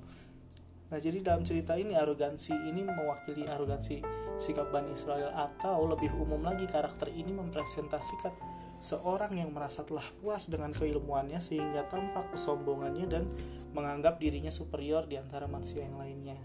Nah 0.91 0.99
jadi 0.99 1.23
dalam 1.23 1.43
cerita 1.47 1.75
ini 1.79 1.95
arogansi 1.95 2.51
ini 2.51 2.83
mewakili 2.83 3.47
arogansi 3.47 4.03
sikap 4.39 4.71
Bani 4.71 4.91
Israel 4.91 5.31
atau 5.31 5.87
lebih 5.87 6.11
umum 6.19 6.43
lagi 6.43 6.67
karakter 6.67 7.11
ini 7.11 7.31
mempresentasikan 7.31 8.50
seorang 8.81 9.37
yang 9.37 9.53
merasa 9.53 9.85
telah 9.85 10.05
puas 10.19 10.49
dengan 10.49 10.73
keilmuannya 10.73 11.37
sehingga 11.37 11.87
tampak 11.87 12.33
kesombongannya 12.33 13.05
dan 13.07 13.23
menganggap 13.71 14.17
dirinya 14.17 14.51
superior 14.51 15.07
di 15.07 15.15
antara 15.15 15.45
manusia 15.45 15.85
yang 15.85 16.01
lainnya 16.01 16.37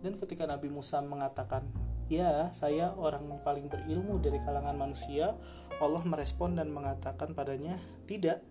dan 0.00 0.16
ketika 0.16 0.48
Nabi 0.48 0.72
Musa 0.72 0.98
mengatakan 1.04 1.68
Ya, 2.10 2.50
saya 2.50 2.90
orang 2.98 3.22
yang 3.22 3.38
paling 3.38 3.70
berilmu 3.70 4.18
dari 4.18 4.42
kalangan 4.42 4.74
manusia. 4.74 5.38
Allah 5.78 6.02
merespon 6.02 6.58
dan 6.58 6.66
mengatakan 6.74 7.38
padanya, 7.38 7.78
"Tidak, 8.10 8.42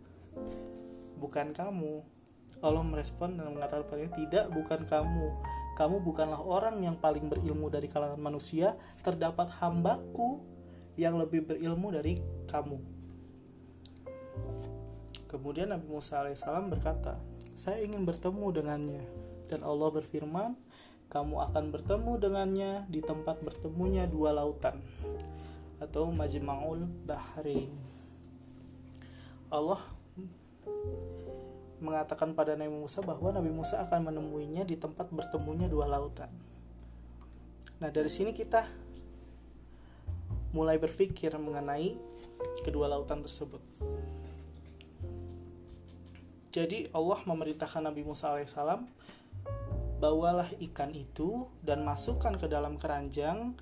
bukan 1.19 1.51
kamu." 1.51 2.00
Allah 2.63 2.84
merespon 2.88 3.36
dan 3.36 3.51
mengatakan 3.51 3.84
padanya, 3.84 4.15
"Tidak, 4.15 4.46
bukan 4.55 4.88
kamu. 4.88 5.27
Kamu 5.75 6.00
bukanlah 6.00 6.39
orang 6.39 6.79
yang 6.88 6.96
paling 7.03 7.27
berilmu 7.27 7.67
dari 7.67 7.91
kalangan 7.91 8.15
manusia. 8.15 8.79
Terdapat 9.03 9.51
hambaku 9.60 10.39
yang 11.00 11.15
lebih 11.15 11.48
berilmu 11.48 11.96
dari 11.96 12.20
kamu." 12.51 12.77
Kemudian 15.32 15.72
Nabi 15.72 15.88
Musa 15.88 16.20
alaihissalam 16.20 16.68
berkata, 16.68 17.15
"Saya 17.56 17.79
ingin 17.79 18.03
bertemu 18.03 18.51
dengannya." 18.51 19.03
Dan 19.48 19.63
Allah 19.65 19.89
berfirman, 19.89 20.60
kamu 21.10 21.41
akan 21.50 21.74
bertemu 21.74 22.12
dengannya 22.22 22.72
di 22.86 23.01
tempat 23.01 23.41
bertemunya 23.41 24.06
dua 24.06 24.29
lautan 24.29 24.77
atau 25.82 26.13
Majma'ul 26.13 26.86
Bahrain. 27.08 27.74
Allah 29.50 29.82
mengatakan 31.82 32.38
pada 32.38 32.53
Nabi 32.53 32.77
Musa 32.77 33.01
bahwa 33.01 33.34
Nabi 33.34 33.50
Musa 33.50 33.82
akan 33.82 34.13
menemuinya 34.13 34.68
di 34.70 34.77
tempat 34.77 35.10
bertemunya 35.10 35.65
dua 35.65 35.89
lautan. 35.89 36.29
Nah, 37.82 37.89
dari 37.89 38.12
sini 38.12 38.36
kita 38.36 38.68
mulai 40.51 40.82
berpikir 40.82 41.34
mengenai 41.38 41.96
kedua 42.65 42.89
lautan 42.89 43.22
tersebut. 43.22 43.62
Jadi 46.50 46.89
Allah 46.96 47.22
memerintahkan 47.29 47.86
Nabi 47.86 48.01
Musa 48.01 48.34
alaihissalam 48.34 48.89
bawalah 50.00 50.50
ikan 50.72 50.96
itu 50.96 51.46
dan 51.62 51.84
masukkan 51.84 52.34
ke 52.39 52.48
dalam 52.48 52.79
keranjang, 52.79 53.53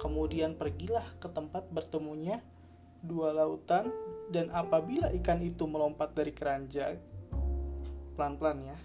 kemudian 0.00 0.56
pergilah 0.56 1.04
ke 1.20 1.28
tempat 1.28 1.68
bertemunya 1.70 2.40
dua 3.04 3.36
lautan, 3.36 3.92
dan 4.32 4.48
apabila 4.48 5.12
ikan 5.20 5.44
itu 5.44 5.68
melompat 5.68 6.16
dari 6.16 6.32
keranjang, 6.32 6.96
pelan-pelan 8.16 8.64
ya, 8.64 8.78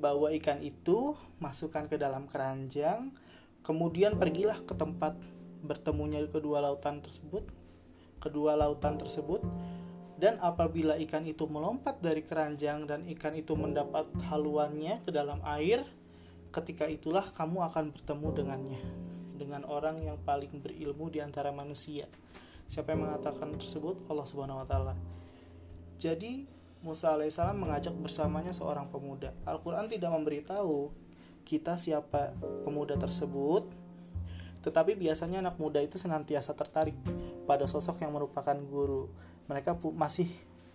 bawa 0.00 0.32
ikan 0.40 0.64
itu, 0.64 1.12
masukkan 1.44 1.84
ke 1.92 2.00
dalam 2.00 2.24
keranjang, 2.24 3.12
kemudian 3.60 4.16
pergilah 4.16 4.56
ke 4.64 4.72
tempat 4.72 5.12
bertemunya 5.60 6.24
kedua 6.28 6.64
lautan 6.64 7.00
tersebut, 7.04 7.44
kedua 8.20 8.56
lautan 8.56 9.00
tersebut 9.00 9.40
dan 10.20 10.36
apabila 10.44 11.00
ikan 11.08 11.24
itu 11.24 11.48
melompat 11.48 11.96
dari 12.04 12.20
keranjang 12.20 12.84
dan 12.84 13.08
ikan 13.16 13.32
itu 13.32 13.56
mendapat 13.56 14.04
haluannya 14.28 15.00
ke 15.00 15.08
dalam 15.08 15.40
air 15.48 15.80
ketika 16.52 16.84
itulah 16.84 17.24
kamu 17.24 17.64
akan 17.72 17.96
bertemu 17.96 18.28
dengannya 18.36 18.82
dengan 19.40 19.64
orang 19.64 20.04
yang 20.04 20.20
paling 20.20 20.60
berilmu 20.60 21.08
di 21.08 21.24
antara 21.24 21.48
manusia. 21.48 22.04
Siapa 22.68 22.92
yang 22.92 23.08
mengatakan 23.08 23.56
tersebut? 23.56 24.04
Allah 24.12 24.28
Subhanahu 24.28 24.60
wa 24.60 24.66
taala. 24.68 24.94
Jadi 25.96 26.44
Musa 26.84 27.16
alaihissalam 27.16 27.56
mengajak 27.56 27.92
bersamanya 27.96 28.52
seorang 28.52 28.88
pemuda. 28.92 29.32
Al-Quran 29.48 29.88
tidak 29.88 30.12
memberitahu 30.16 30.92
kita 31.48 31.80
siapa 31.80 32.36
pemuda 32.64 32.96
tersebut 33.00 33.68
tetapi 34.60 34.92
biasanya 34.96 35.40
anak 35.40 35.56
muda 35.56 35.80
itu 35.80 35.96
senantiasa 35.96 36.52
tertarik 36.52 36.96
pada 37.48 37.64
sosok 37.64 38.04
yang 38.04 38.12
merupakan 38.12 38.56
guru. 38.68 39.08
Mereka 39.48 39.80
pu 39.80 39.90
masih 39.90 40.28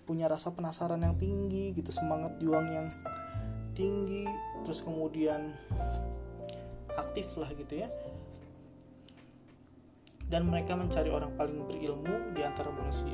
punya 0.10 0.25
rasa 0.25 0.54
penasaran 0.54 1.01
yang 1.01 1.18
tinggi 1.18 1.74
gitu, 1.77 1.94
semangat 1.94 2.38
juang 2.42 2.65
yang 2.65 2.88
tinggi, 3.77 4.25
terus 4.65 4.82
kemudian 4.82 5.54
aktif 6.98 7.30
lah 7.38 7.50
gitu 7.54 7.86
ya. 7.86 7.89
Dan 10.25 10.50
mereka 10.50 10.74
mencari 10.74 11.13
orang 11.13 11.38
paling 11.38 11.62
berilmu 11.70 12.34
di 12.34 12.42
antara 12.42 12.74
manusia. 12.74 13.13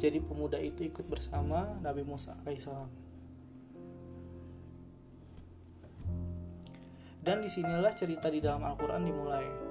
Jadi 0.00 0.24
pemuda 0.24 0.56
itu 0.56 0.88
ikut 0.88 1.04
bersama 1.04 1.76
Nabi 1.84 2.06
Musa 2.08 2.32
alaihissalam. 2.40 2.88
Dan 7.20 7.44
di 7.44 7.50
sinilah 7.52 7.92
cerita 7.92 8.32
di 8.32 8.40
dalam 8.40 8.64
Al-Quran 8.64 9.04
dimulai 9.04 9.67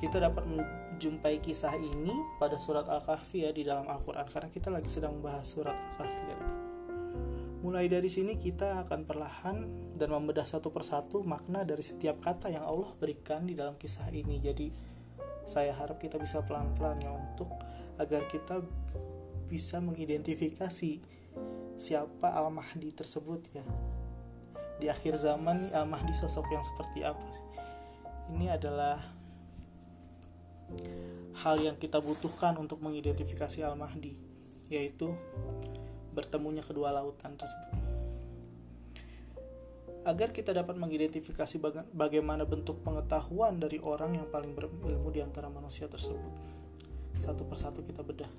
kita 0.00 0.16
dapat 0.16 0.48
menjumpai 0.48 1.44
kisah 1.44 1.76
ini 1.76 2.16
pada 2.40 2.56
surat 2.56 2.88
Al-Kahfi 2.88 3.44
ya 3.44 3.52
di 3.52 3.68
dalam 3.68 3.84
Al-Quran 3.84 4.24
karena 4.32 4.48
kita 4.48 4.72
lagi 4.72 4.88
sedang 4.88 5.20
membahas 5.20 5.44
surat 5.44 5.76
Al-Kahfi 5.76 6.24
ya. 6.24 6.38
Mulai 7.60 7.92
dari 7.92 8.08
sini 8.08 8.40
kita 8.40 8.88
akan 8.88 9.04
perlahan 9.04 9.56
dan 10.00 10.08
membedah 10.08 10.48
satu 10.48 10.72
persatu 10.72 11.20
makna 11.20 11.60
dari 11.68 11.84
setiap 11.84 12.16
kata 12.24 12.48
yang 12.48 12.64
Allah 12.64 12.88
berikan 12.96 13.44
di 13.44 13.52
dalam 13.52 13.76
kisah 13.76 14.08
ini. 14.08 14.40
Jadi 14.40 14.72
saya 15.44 15.76
harap 15.76 16.00
kita 16.00 16.16
bisa 16.16 16.40
pelan-pelan 16.40 17.04
ya 17.04 17.12
untuk 17.12 17.52
agar 18.00 18.24
kita 18.32 18.64
bisa 19.44 19.84
mengidentifikasi 19.84 21.04
siapa 21.76 22.28
Al-Mahdi 22.32 22.96
tersebut 22.96 23.44
ya. 23.52 23.64
Di 24.80 24.88
akhir 24.88 25.20
zaman 25.20 25.68
Al-Mahdi 25.76 26.16
sosok 26.16 26.48
yang 26.48 26.64
seperti 26.64 27.04
apa? 27.04 27.28
Ini 28.32 28.56
adalah 28.56 29.19
hal 31.40 31.56
yang 31.60 31.76
kita 31.80 31.98
butuhkan 32.02 32.56
untuk 32.60 32.84
mengidentifikasi 32.84 33.64
Al-Mahdi 33.64 34.12
yaitu 34.70 35.10
bertemunya 36.14 36.62
kedua 36.62 36.94
lautan 36.94 37.34
tersebut. 37.34 37.74
Agar 40.00 40.32
kita 40.32 40.56
dapat 40.56 40.80
mengidentifikasi 40.80 41.60
bagaimana 41.92 42.48
bentuk 42.48 42.80
pengetahuan 42.80 43.60
dari 43.60 43.76
orang 43.84 44.16
yang 44.16 44.26
paling 44.32 44.56
berilmu 44.56 45.12
di 45.12 45.20
antara 45.20 45.52
manusia 45.52 45.90
tersebut. 45.92 46.32
Satu 47.20 47.44
persatu 47.44 47.84
kita 47.84 48.00
bedah. 48.00 48.30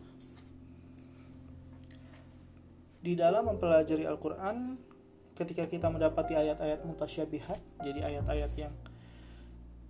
Di 3.01 3.13
dalam 3.13 3.45
mempelajari 3.49 4.09
Al-Quran 4.09 4.77
ketika 5.37 5.69
kita 5.69 5.89
mendapati 5.89 6.33
ayat-ayat 6.33 6.85
mutasyabihat 6.85 7.81
jadi 7.81 8.09
ayat-ayat 8.09 8.51
yang 8.57 8.73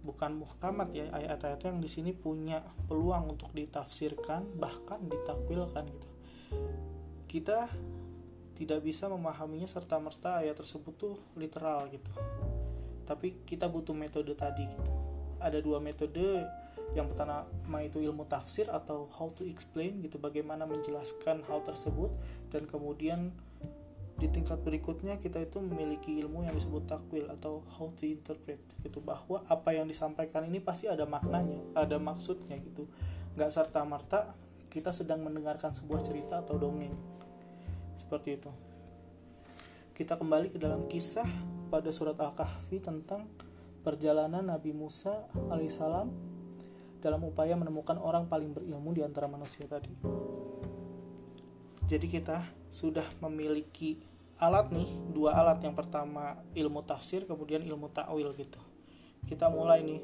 bukan 0.02 0.34
muhkamat 0.34 0.90
ya 0.94 1.06
ayat-ayat 1.14 1.62
yang 1.70 1.78
di 1.78 1.90
sini 1.90 2.12
punya 2.12 2.66
peluang 2.90 3.38
untuk 3.38 3.54
ditafsirkan 3.54 4.58
bahkan 4.58 5.02
ditakwilkan 5.06 5.86
gitu. 5.86 6.10
Kita 7.30 7.70
tidak 8.58 8.82
bisa 8.86 9.10
memahaminya 9.10 9.66
serta 9.66 9.98
merta 9.98 10.42
ayat 10.42 10.58
tersebut 10.58 10.94
tuh 10.98 11.16
literal 11.38 11.90
gitu. 11.90 12.12
Tapi 13.06 13.46
kita 13.46 13.70
butuh 13.70 13.94
metode 13.94 14.34
tadi 14.34 14.66
gitu. 14.66 14.94
Ada 15.42 15.58
dua 15.62 15.82
metode 15.82 16.46
yang 16.92 17.08
pertama 17.08 17.80
itu 17.82 18.04
ilmu 18.04 18.28
tafsir 18.28 18.68
atau 18.68 19.08
how 19.16 19.32
to 19.32 19.48
explain 19.48 20.04
gitu 20.04 20.20
bagaimana 20.20 20.68
menjelaskan 20.68 21.40
hal 21.48 21.64
tersebut 21.64 22.12
dan 22.52 22.68
kemudian 22.68 23.32
di 24.22 24.30
tingkat 24.30 24.62
berikutnya 24.62 25.18
kita 25.18 25.42
itu 25.42 25.58
memiliki 25.58 26.22
ilmu 26.22 26.46
yang 26.46 26.54
disebut 26.54 26.86
takwil 26.86 27.26
atau 27.34 27.66
how 27.74 27.90
to 27.98 28.06
interpret 28.06 28.62
gitu. 28.86 29.02
Bahwa 29.02 29.42
apa 29.50 29.74
yang 29.74 29.90
disampaikan 29.90 30.46
ini 30.46 30.62
pasti 30.62 30.86
ada 30.86 31.10
maknanya 31.10 31.58
ada 31.74 31.98
maksudnya 31.98 32.62
gitu. 32.62 32.86
Nggak 33.34 33.50
serta 33.50 33.82
merta 33.82 34.38
kita 34.70 34.94
sedang 34.94 35.26
mendengarkan 35.26 35.74
sebuah 35.74 36.06
cerita 36.06 36.46
atau 36.46 36.62
dongeng. 36.62 36.94
Seperti 37.98 38.38
itu. 38.38 38.54
Kita 39.98 40.14
kembali 40.14 40.54
ke 40.54 40.62
dalam 40.62 40.86
kisah 40.86 41.26
pada 41.74 41.90
surat 41.90 42.14
al-kahfi 42.22 42.78
tentang 42.78 43.26
perjalanan 43.82 44.46
Nabi 44.46 44.70
Musa 44.70 45.26
alaihissalam 45.50 46.14
dalam 47.02 47.22
upaya 47.26 47.58
menemukan 47.58 47.98
orang 47.98 48.30
paling 48.30 48.54
berilmu 48.54 48.94
di 48.94 49.02
antara 49.02 49.26
manusia 49.26 49.66
tadi. 49.66 49.90
Jadi 51.90 52.06
kita 52.06 52.46
sudah 52.70 53.04
memiliki 53.20 54.11
alat 54.42 54.74
nih 54.74 54.90
dua 55.14 55.38
alat. 55.38 55.62
Yang 55.62 55.86
pertama 55.86 56.42
ilmu 56.58 56.82
tafsir 56.82 57.30
kemudian 57.30 57.62
ilmu 57.62 57.94
takwil 57.94 58.34
gitu. 58.34 58.58
Kita 59.30 59.48
mulai 59.54 59.86
nih 59.86 60.02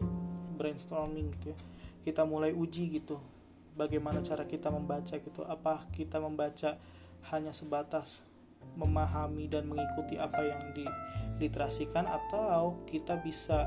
brainstorming 0.55 1.33
gitu 1.35 1.51
ya. 1.51 1.57
Kita 2.05 2.21
mulai 2.23 2.53
uji 2.53 3.01
gitu. 3.01 3.17
Bagaimana 3.73 4.21
cara 4.21 4.45
kita 4.45 4.69
membaca 4.69 5.17
gitu. 5.17 5.41
Apa 5.43 5.89
kita 5.89 6.21
membaca 6.21 6.77
hanya 7.33 7.51
sebatas 7.51 8.21
memahami 8.77 9.49
dan 9.49 9.65
mengikuti 9.65 10.21
apa 10.21 10.45
yang 10.45 10.61
diliterasikan 10.77 12.05
atau 12.05 12.85
kita 12.85 13.17
bisa 13.17 13.65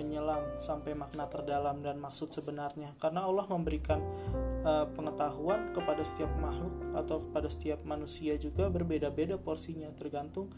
menyelam 0.00 0.40
sampai 0.64 0.96
makna 0.96 1.28
terdalam 1.28 1.84
dan 1.84 2.00
maksud 2.00 2.32
sebenarnya. 2.32 2.96
Karena 2.96 3.28
Allah 3.28 3.44
memberikan 3.50 4.00
uh, 4.64 4.86
pengetahuan 4.92 5.72
kepada 5.72 6.02
setiap 6.04 6.30
makhluk 6.40 6.72
atau 6.96 7.22
kepada 7.28 7.48
setiap 7.48 7.80
manusia 7.84 8.36
juga 8.36 8.68
berbeda-beda 8.68 9.40
porsinya 9.40 9.88
tergantung 9.96 10.52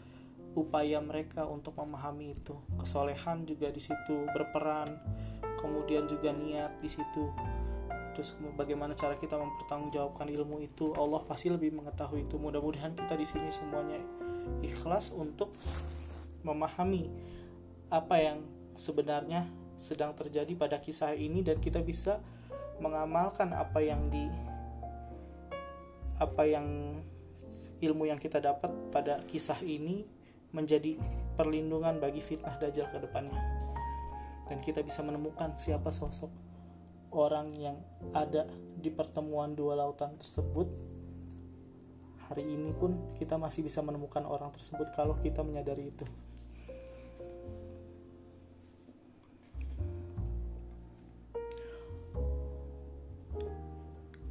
upaya 0.53 1.01
mereka 1.01 1.49
untuk 1.49 1.73
memahami 1.77 2.37
itu. 2.37 2.53
Kesolehan 2.77 3.45
juga 3.47 3.73
di 3.73 3.81
situ 3.81 4.29
berperan 4.31 4.89
kemudian 5.57 6.05
juga 6.05 6.29
niat 6.35 6.77
di 6.79 6.89
situ. 6.91 7.31
Terus 8.13 8.37
bagaimana 8.53 8.93
cara 8.93 9.17
kita 9.17 9.33
mempertanggungjawabkan 9.41 10.29
ilmu 10.29 10.61
itu 10.61 10.93
Allah 10.93 11.25
pasti 11.25 11.49
lebih 11.49 11.73
mengetahui 11.73 12.29
itu. 12.29 12.37
Mudah-mudahan 12.37 12.93
kita 12.93 13.17
di 13.17 13.25
sini 13.25 13.49
semuanya 13.49 13.97
ikhlas 14.61 15.09
untuk 15.15 15.49
memahami 16.45 17.09
apa 17.89 18.15
yang 18.21 18.37
sebenarnya 18.77 19.49
sedang 19.79 20.13
terjadi 20.13 20.53
pada 20.53 20.77
kisah 20.77 21.17
ini 21.17 21.41
dan 21.41 21.57
kita 21.57 21.81
bisa 21.81 22.21
mengamalkan 22.83 23.55
apa 23.55 23.79
yang 23.79 24.11
di 24.11 24.27
apa 26.19 26.43
yang 26.43 26.99
ilmu 27.79 28.07
yang 28.07 28.19
kita 28.19 28.43
dapat 28.43 28.71
pada 28.91 29.23
kisah 29.23 29.59
ini 29.63 30.03
menjadi 30.51 30.99
perlindungan 31.39 31.97
bagi 31.97 32.19
fitnah 32.19 32.55
dajjal 32.59 32.91
ke 32.91 32.99
depannya. 32.99 33.39
Dan 34.51 34.59
kita 34.59 34.83
bisa 34.83 35.01
menemukan 35.01 35.55
siapa 35.55 35.89
sosok 35.89 36.29
orang 37.15 37.55
yang 37.55 37.77
ada 38.11 38.45
di 38.77 38.91
pertemuan 38.93 39.55
dua 39.57 39.79
lautan 39.79 40.13
tersebut. 40.19 40.67
Hari 42.29 42.43
ini 42.43 42.71
pun 42.71 43.15
kita 43.19 43.35
masih 43.35 43.65
bisa 43.65 43.83
menemukan 43.83 44.23
orang 44.23 44.53
tersebut 44.53 44.91
kalau 44.95 45.17
kita 45.19 45.43
menyadari 45.43 45.91
itu. 45.91 46.05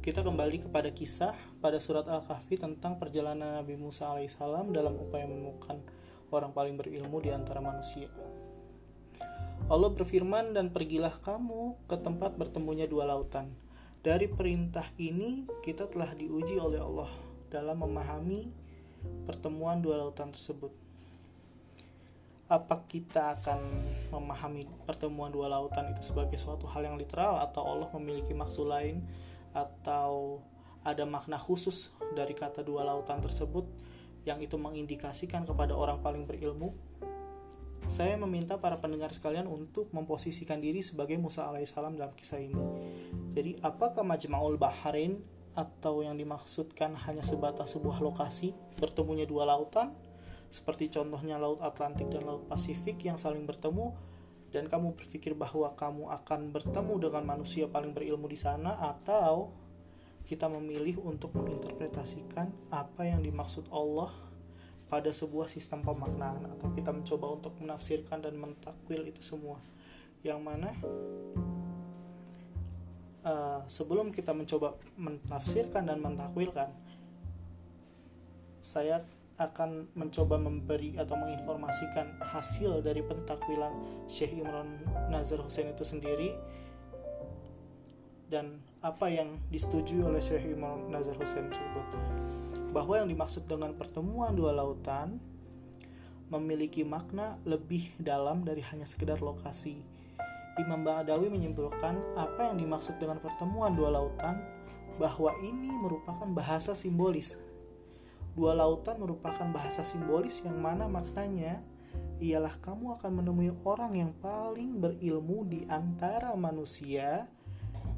Kita 0.03 0.19
kembali 0.19 0.67
kepada 0.67 0.91
kisah 0.91 1.31
pada 1.63 1.79
surat 1.79 2.03
Al-Kahfi 2.03 2.59
tentang 2.59 2.99
perjalanan 2.99 3.63
Nabi 3.63 3.79
Musa 3.79 4.11
alaihissalam 4.11 4.75
dalam 4.75 4.99
upaya 4.99 5.23
menemukan 5.23 5.79
orang 6.27 6.51
paling 6.51 6.75
berilmu 6.75 7.23
di 7.23 7.31
antara 7.31 7.63
manusia. 7.63 8.11
Allah 9.71 9.87
berfirman 9.95 10.51
dan 10.51 10.75
pergilah 10.75 11.15
kamu 11.23 11.87
ke 11.87 11.95
tempat 11.95 12.35
bertemunya 12.35 12.83
dua 12.83 13.07
lautan. 13.07 13.55
Dari 14.03 14.27
perintah 14.27 14.83
ini 14.99 15.47
kita 15.63 15.87
telah 15.87 16.11
diuji 16.11 16.59
oleh 16.59 16.83
Allah 16.83 17.07
dalam 17.47 17.79
memahami 17.87 18.51
pertemuan 19.23 19.79
dua 19.79 20.03
lautan 20.03 20.35
tersebut. 20.35 20.75
Apa 22.51 22.83
kita 22.91 23.39
akan 23.39 23.59
memahami 24.11 24.67
pertemuan 24.83 25.31
dua 25.31 25.47
lautan 25.47 25.95
itu 25.95 26.11
sebagai 26.11 26.35
suatu 26.35 26.67
hal 26.67 26.91
yang 26.91 26.99
literal 26.99 27.39
atau 27.39 27.63
Allah 27.63 27.87
memiliki 27.95 28.35
maksud 28.35 28.67
lain 28.67 28.99
atau 29.53 30.41
ada 30.83 31.07
makna 31.07 31.39
khusus 31.39 31.93
dari 32.11 32.35
kata 32.35 32.65
dua 32.65 32.83
lautan 32.83 33.23
tersebut 33.23 33.63
yang 34.27 34.41
itu 34.43 34.59
mengindikasikan 34.59 35.47
kepada 35.47 35.77
orang 35.77 36.03
paling 36.03 36.27
berilmu 36.27 36.75
saya 37.87 38.15
meminta 38.15 38.55
para 38.63 38.79
pendengar 38.79 39.11
sekalian 39.11 39.43
untuk 39.43 39.91
memposisikan 39.91 40.63
diri 40.63 40.79
sebagai 40.79 41.19
Musa 41.19 41.51
alaihissalam 41.51 41.99
dalam 41.99 42.15
kisah 42.15 42.39
ini. 42.39 42.55
Jadi, 43.35 43.59
apakah 43.59 44.07
Majma'ul 44.07 44.55
Bahrain 44.55 45.19
atau 45.53 46.01
yang 46.01 46.17
dimaksudkan 46.17 46.97
hanya 47.05 47.21
sebatas 47.21 47.77
sebuah 47.77 48.01
lokasi 48.01 48.55
bertemunya 48.81 49.29
dua 49.29 49.45
lautan 49.45 49.93
seperti 50.49 50.89
contohnya 50.89 51.37
Laut 51.37 51.61
Atlantik 51.61 52.09
dan 52.09 52.25
Laut 52.25 52.49
Pasifik 52.49 53.05
yang 53.05 53.21
saling 53.21 53.45
bertemu 53.45 53.93
dan 54.53 54.69
kamu 54.69 54.93
berpikir 54.93 55.33
bahwa 55.33 55.73
kamu 55.73 56.13
akan 56.13 56.53
bertemu 56.53 57.09
dengan 57.09 57.23
manusia 57.25 57.65
paling 57.65 57.89
berilmu 57.89 58.29
di 58.29 58.37
sana 58.37 58.77
atau 58.77 59.49
kita 60.29 60.45
memilih 60.45 61.01
untuk 61.01 61.33
menginterpretasikan 61.33 62.53
apa 62.69 63.09
yang 63.09 63.25
dimaksud 63.25 63.65
Allah 63.73 64.13
pada 64.87 65.09
sebuah 65.09 65.49
sistem 65.49 65.81
pemaknaan 65.81 66.53
atau 66.53 66.69
kita 66.69 66.93
mencoba 66.93 67.33
untuk 67.33 67.57
menafsirkan 67.57 68.21
dan 68.21 68.37
mentakwil 68.37 69.01
itu 69.09 69.25
semua. 69.25 69.57
Yang 70.21 70.39
mana 70.45 70.69
uh, 73.25 73.65
sebelum 73.65 74.13
kita 74.13 74.37
mencoba 74.37 74.77
menafsirkan 74.95 75.89
dan 75.89 75.97
mentakwilkan 75.97 76.69
saya 78.63 79.03
akan 79.41 79.89
mencoba 79.97 80.37
memberi 80.37 80.93
atau 80.93 81.17
menginformasikan 81.17 82.21
hasil 82.21 82.85
dari 82.85 83.01
pentakwilan 83.01 84.05
Syekh 84.05 84.37
Imran 84.37 84.85
Nazar 85.09 85.41
Hussein 85.41 85.73
itu 85.73 85.81
sendiri 85.81 86.37
dan 88.29 88.61
apa 88.81 89.09
yang 89.09 89.37
disetujui 89.49 90.05
oleh 90.05 90.21
Syekh 90.21 90.53
Imran 90.53 90.89
Nazar 90.89 91.17
Hussein 91.17 91.49
tersebut 91.49 91.85
bahwa 92.73 92.97
yang 92.97 93.09
dimaksud 93.09 93.45
dengan 93.45 93.77
pertemuan 93.77 94.33
dua 94.33 94.53
lautan 94.53 95.21
memiliki 96.33 96.81
makna 96.81 97.37
lebih 97.45 97.93
dalam 98.01 98.41
dari 98.41 98.65
hanya 98.65 98.89
sekedar 98.89 99.21
lokasi. 99.21 99.77
Imam 100.57 100.81
Ba'adawi 100.81 101.29
menyimpulkan 101.29 102.17
apa 102.17 102.49
yang 102.49 102.57
dimaksud 102.57 102.97
dengan 102.97 103.21
pertemuan 103.21 103.73
dua 103.77 103.93
lautan 103.93 104.41
bahwa 104.97 105.33
ini 105.45 105.69
merupakan 105.77 106.25
bahasa 106.29 106.73
simbolis. 106.73 107.37
Dua 108.33 108.57
lautan 108.57 108.97
merupakan 108.97 109.45
bahasa 109.53 109.85
simbolis 109.85 110.41
yang 110.41 110.57
mana 110.57 110.89
maknanya 110.89 111.61
ialah 112.17 112.53
kamu 112.57 112.97
akan 112.97 113.21
menemui 113.21 113.53
orang 113.61 113.93
yang 113.93 114.11
paling 114.17 114.81
berilmu 114.81 115.45
di 115.45 115.65
antara 115.69 116.33
manusia, 116.33 117.29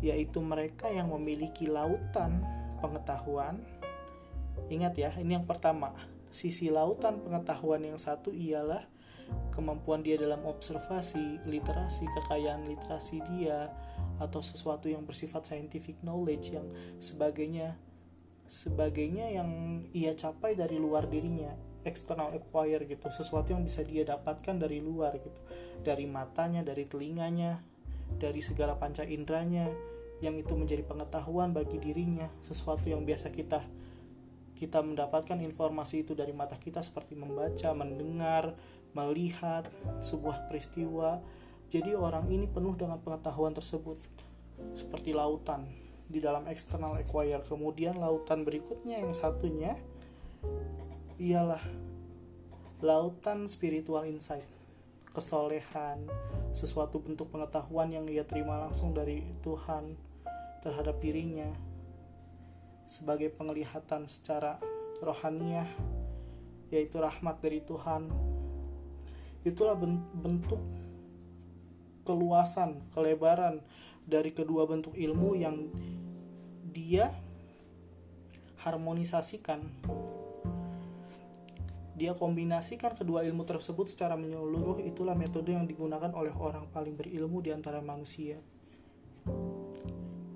yaitu 0.03 0.43
mereka 0.43 0.91
yang 0.91 1.13
memiliki 1.13 1.69
lautan 1.71 2.43
pengetahuan 2.83 3.63
Ingat 4.65 4.93
ya, 4.97 5.11
ini 5.21 5.37
yang 5.37 5.45
pertama. 5.45 5.93
Sisi 6.33 6.73
lautan 6.73 7.21
pengetahuan 7.21 7.85
yang 7.85 8.01
satu 8.01 8.33
ialah 8.33 8.83
kemampuan 9.53 10.01
dia 10.01 10.19
dalam 10.19 10.43
observasi, 10.45 11.45
literasi, 11.47 12.05
kekayaan 12.09 12.67
literasi 12.67 13.23
dia 13.35 13.71
atau 14.19 14.39
sesuatu 14.39 14.87
yang 14.87 15.03
bersifat 15.03 15.47
scientific 15.47 15.99
knowledge 16.01 16.55
yang 16.55 16.67
sebagainya 16.99 17.77
sebagainya 18.45 19.33
yang 19.33 19.49
ia 19.91 20.13
capai 20.13 20.53
dari 20.53 20.77
luar 20.77 21.09
dirinya 21.09 21.53
external 21.85 22.33
acquire 22.33 22.81
gitu. 22.89 23.07
Sesuatu 23.13 23.53
yang 23.53 23.61
bisa 23.61 23.85
dia 23.85 24.03
dapatkan 24.03 24.57
dari 24.57 24.81
luar 24.81 25.15
gitu. 25.21 25.39
Dari 25.85 26.09
matanya 26.09 26.65
dari 26.65 26.89
telinganya 26.89 27.61
dari 28.17 28.41
segala 28.41 28.77
panca 28.77 29.05
inderanya 29.05 29.69
yang 30.21 30.37
itu 30.37 30.57
menjadi 30.57 30.81
pengetahuan 30.81 31.53
bagi 31.53 31.77
dirinya. 31.77 32.27
Sesuatu 32.41 32.89
yang 32.89 33.05
biasa 33.05 33.29
kita 33.29 33.61
kita 34.55 34.79
mendapatkan 34.79 35.35
informasi 35.35 36.07
itu 36.07 36.15
dari 36.15 36.31
mata 36.31 36.55
kita 36.55 36.79
seperti 36.79 37.13
membaca, 37.13 37.75
mendengar, 37.75 38.55
melihat 38.95 39.67
sebuah 39.99 40.47
peristiwa. 40.47 41.19
Jadi 41.67 41.91
orang 41.91 42.31
ini 42.31 42.47
penuh 42.47 42.73
dengan 42.73 42.97
pengetahuan 43.03 43.51
tersebut 43.51 43.99
seperti 44.73 45.11
lautan 45.11 45.84
di 46.07 46.21
dalam 46.21 46.45
external 46.49 46.97
acquire. 46.97 47.41
Kemudian 47.43 47.97
lautan 47.97 48.45
berikutnya 48.45 49.01
yang 49.01 49.13
satunya 49.13 49.77
ialah 51.17 51.61
lautan 52.83 53.47
spiritual 53.47 54.03
insight, 54.05 54.45
kesolehan, 55.15 56.05
sesuatu 56.51 56.99
bentuk 56.99 57.31
pengetahuan 57.31 57.89
yang 57.89 58.05
ia 58.05 58.27
terima 58.27 58.59
langsung 58.59 58.91
dari 58.91 59.23
Tuhan 59.41 59.95
terhadap 60.61 60.97
dirinya 60.97 61.49
sebagai 62.85 63.33
penglihatan 63.33 64.05
secara 64.05 64.61
rohaniah 65.01 65.67
yaitu 66.69 66.97
rahmat 67.01 67.37
dari 67.41 67.61
Tuhan 67.61 68.09
itulah 69.45 69.77
bentuk 69.77 70.61
keluasan 72.05 72.81
kelebaran 72.93 73.61
dari 74.05 74.31
kedua 74.31 74.69
bentuk 74.69 74.93
ilmu 74.93 75.33
yang 75.33 75.65
dia 76.69 77.09
harmonisasikan. 78.61 79.61
Dia 81.95 82.11
kombinasikan 82.11 82.99
kedua 82.99 83.23
ilmu 83.23 83.47
tersebut 83.47 83.87
secara 83.87 84.19
menyeluruh. 84.19 84.83
Itulah 84.83 85.15
metode 85.15 85.55
yang 85.55 85.65
digunakan 85.65 86.11
oleh 86.11 86.33
orang 86.35 86.67
paling 86.69 86.93
berilmu 86.93 87.39
di 87.39 87.55
antara 87.55 87.79
manusia. 87.79 88.37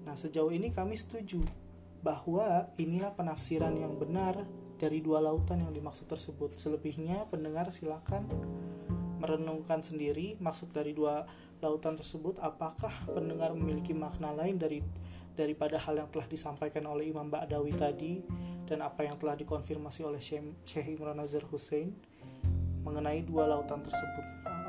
Nah 0.07 0.15
sejauh 0.15 0.49
ini 0.49 0.71
kami 0.71 0.95
setuju 0.95 1.43
bahwa 1.99 2.71
inilah 2.79 3.11
penafsiran 3.11 3.75
yang 3.75 3.99
benar 3.99 4.39
dari 4.79 5.03
dua 5.03 5.19
lautan 5.19 5.59
yang 5.67 5.75
dimaksud 5.75 6.07
tersebut. 6.07 6.55
Selebihnya 6.55 7.27
pendengar 7.27 7.67
silakan 7.75 8.23
merenungkan 9.19 9.83
sendiri 9.83 10.39
maksud 10.39 10.71
dari 10.71 10.95
dua 10.95 11.27
lautan 11.59 11.99
tersebut 11.99 12.39
apakah 12.39 12.91
pendengar 13.11 13.51
memiliki 13.51 13.91
makna 13.91 14.31
lain 14.31 14.55
dari 14.55 14.79
daripada 15.35 15.79
hal 15.79 15.95
yang 15.95 16.09
telah 16.11 16.27
disampaikan 16.27 16.83
oleh 16.91 17.07
Imam 17.11 17.31
Ba'dawi 17.31 17.71
tadi 17.75 18.19
dan 18.67 18.83
apa 18.83 19.07
yang 19.07 19.15
telah 19.15 19.39
dikonfirmasi 19.39 20.03
oleh 20.03 20.19
Syekh 20.19 20.87
Imran 20.99 21.15
Nazar 21.15 21.47
Hussein 21.47 21.95
mengenai 22.83 23.23
dua 23.23 23.47
lautan 23.47 23.79
tersebut. 23.79 24.25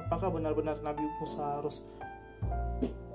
Apakah 0.06 0.30
benar-benar 0.30 0.78
Nabi 0.78 1.02
Musa 1.18 1.58
harus 1.58 1.82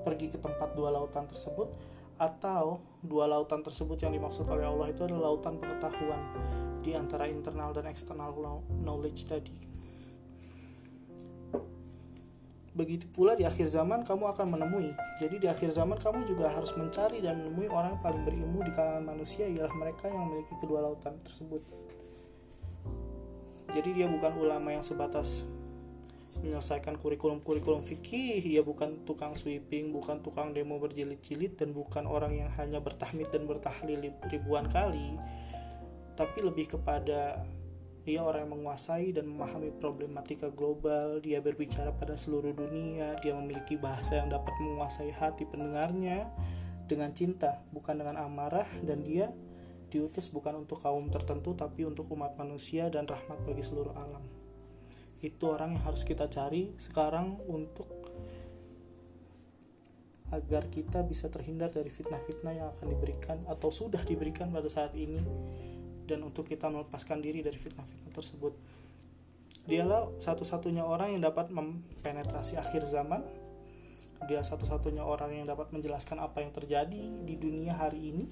pergi 0.04 0.30
ke 0.30 0.38
tempat 0.38 0.76
dua 0.76 0.92
lautan 0.92 1.24
tersebut 1.24 1.72
atau 2.16 2.80
dua 3.04 3.28
lautan 3.28 3.60
tersebut 3.60 4.00
yang 4.00 4.12
dimaksud 4.12 4.48
oleh 4.48 4.64
Allah 4.64 4.88
itu 4.88 5.04
adalah 5.04 5.32
lautan 5.32 5.60
pengetahuan 5.60 6.20
di 6.80 6.96
antara 6.96 7.28
internal 7.28 7.72
dan 7.72 7.88
eksternal 7.88 8.32
knowledge 8.84 9.28
tadi. 9.28 9.75
Begitu 12.76 13.08
pula 13.08 13.32
di 13.32 13.48
akhir 13.48 13.72
zaman 13.72 14.04
kamu 14.04 14.36
akan 14.36 14.46
menemui. 14.52 14.92
Jadi 15.16 15.40
di 15.40 15.48
akhir 15.48 15.72
zaman 15.72 15.96
kamu 15.96 16.28
juga 16.28 16.52
harus 16.52 16.76
mencari 16.76 17.24
dan 17.24 17.40
menemui 17.40 17.72
orang 17.72 17.96
paling 18.04 18.20
berilmu 18.20 18.60
di 18.60 18.72
kalangan 18.76 19.16
manusia 19.16 19.48
ialah 19.48 19.72
mereka 19.72 20.12
yang 20.12 20.28
memiliki 20.28 20.52
kedua 20.60 20.84
lautan 20.84 21.16
tersebut. 21.24 21.64
Jadi 23.72 23.90
dia 23.96 24.06
bukan 24.12 24.36
ulama 24.36 24.76
yang 24.76 24.84
sebatas 24.84 25.48
menyelesaikan 26.44 27.00
kurikulum-kurikulum 27.00 27.80
fikih 27.80 28.44
dia 28.44 28.60
bukan 28.60 29.08
tukang 29.08 29.32
sweeping 29.32 29.88
bukan 29.88 30.20
tukang 30.20 30.52
demo 30.52 30.76
berjilid-jilid 30.76 31.56
dan 31.56 31.72
bukan 31.72 32.04
orang 32.04 32.36
yang 32.36 32.50
hanya 32.60 32.76
bertahmid 32.76 33.32
dan 33.32 33.48
bertahlil 33.48 34.12
ribuan 34.28 34.68
kali 34.68 35.16
tapi 36.16 36.44
lebih 36.44 36.76
kepada 36.76 37.40
dia 38.06 38.22
orang 38.22 38.46
yang 38.46 38.62
menguasai 38.62 39.10
dan 39.10 39.26
memahami 39.26 39.74
problematika 39.82 40.46
global. 40.46 41.18
Dia 41.18 41.42
berbicara 41.42 41.90
pada 41.90 42.14
seluruh 42.14 42.54
dunia. 42.54 43.18
Dia 43.18 43.34
memiliki 43.34 43.74
bahasa 43.74 44.22
yang 44.22 44.30
dapat 44.30 44.54
menguasai 44.62 45.10
hati 45.10 45.42
pendengarnya 45.42 46.30
dengan 46.86 47.10
cinta 47.10 47.66
bukan 47.74 47.98
dengan 47.98 48.22
amarah. 48.22 48.70
Dan 48.86 49.02
dia 49.02 49.34
diutus 49.90 50.30
bukan 50.30 50.62
untuk 50.62 50.86
kaum 50.86 51.10
tertentu 51.10 51.58
tapi 51.58 51.82
untuk 51.82 52.06
umat 52.14 52.38
manusia 52.38 52.86
dan 52.86 53.10
rahmat 53.10 53.42
bagi 53.42 53.66
seluruh 53.66 53.98
alam. 53.98 54.22
Itu 55.18 55.50
orang 55.50 55.74
yang 55.74 55.82
harus 55.90 56.06
kita 56.06 56.30
cari 56.30 56.78
sekarang 56.78 57.42
untuk 57.50 57.90
agar 60.30 60.70
kita 60.70 61.02
bisa 61.02 61.26
terhindar 61.26 61.74
dari 61.74 61.90
fitnah-fitnah 61.90 62.54
yang 62.54 62.70
akan 62.70 62.86
diberikan 62.86 63.38
atau 63.50 63.70
sudah 63.70 64.02
diberikan 64.06 64.50
pada 64.50 64.66
saat 64.66 64.94
ini 64.94 65.22
dan 66.06 66.22
untuk 66.22 66.46
kita 66.46 66.70
melepaskan 66.70 67.18
diri 67.18 67.42
dari 67.42 67.58
fitnah-fitnah 67.58 68.14
tersebut. 68.14 68.54
Dialah 69.66 70.14
satu-satunya 70.22 70.86
orang 70.86 71.18
yang 71.18 71.26
dapat 71.26 71.50
mempenetrasi 71.50 72.54
akhir 72.54 72.86
zaman. 72.86 73.26
Dia 74.30 74.40
satu-satunya 74.40 75.02
orang 75.02 75.42
yang 75.42 75.46
dapat 75.50 75.74
menjelaskan 75.74 76.22
apa 76.22 76.40
yang 76.40 76.54
terjadi 76.54 77.02
di 77.26 77.34
dunia 77.34 77.74
hari 77.74 78.14
ini. 78.14 78.26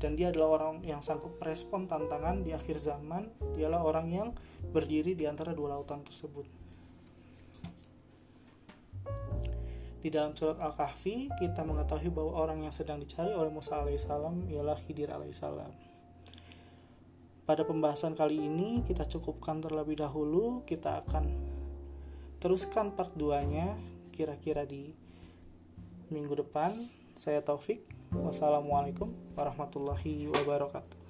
Dan 0.00 0.16
dia 0.16 0.32
adalah 0.32 0.58
orang 0.58 0.82
yang 0.82 1.04
sanggup 1.04 1.36
merespon 1.38 1.84
tantangan 1.84 2.40
di 2.40 2.56
akhir 2.56 2.80
zaman. 2.80 3.28
Dialah 3.54 3.84
orang 3.84 4.06
yang 4.10 4.28
berdiri 4.72 5.12
di 5.12 5.28
antara 5.28 5.52
dua 5.52 5.76
lautan 5.76 6.00
tersebut. 6.00 6.48
Di 10.04 10.12
dalam 10.12 10.36
surat 10.36 10.60
Al-Kahfi 10.60 11.32
kita 11.36 11.64
mengetahui 11.64 12.12
bahwa 12.12 12.36
orang 12.36 12.64
yang 12.64 12.72
sedang 12.72 13.00
dicari 13.00 13.32
oleh 13.32 13.48
Musa 13.48 13.80
alaihissalam 13.80 14.52
ialah 14.52 14.76
Khidir 14.84 15.08
alaihissalam 15.08 15.93
pada 17.44 17.60
pembahasan 17.60 18.16
kali 18.16 18.40
ini 18.40 18.80
kita 18.88 19.04
cukupkan 19.04 19.60
terlebih 19.60 20.00
dahulu 20.00 20.64
kita 20.64 21.04
akan 21.04 21.28
teruskan 22.40 22.96
part 22.96 23.12
2 23.20 23.52
nya 23.52 23.76
kira-kira 24.16 24.64
di 24.64 24.96
minggu 26.08 26.40
depan 26.40 26.72
Saya 27.12 27.44
Taufik. 27.44 27.84
Wassalamualaikum 28.14 29.12
warahmatullahi 29.36 30.32
wabarakatuh. 30.32 31.03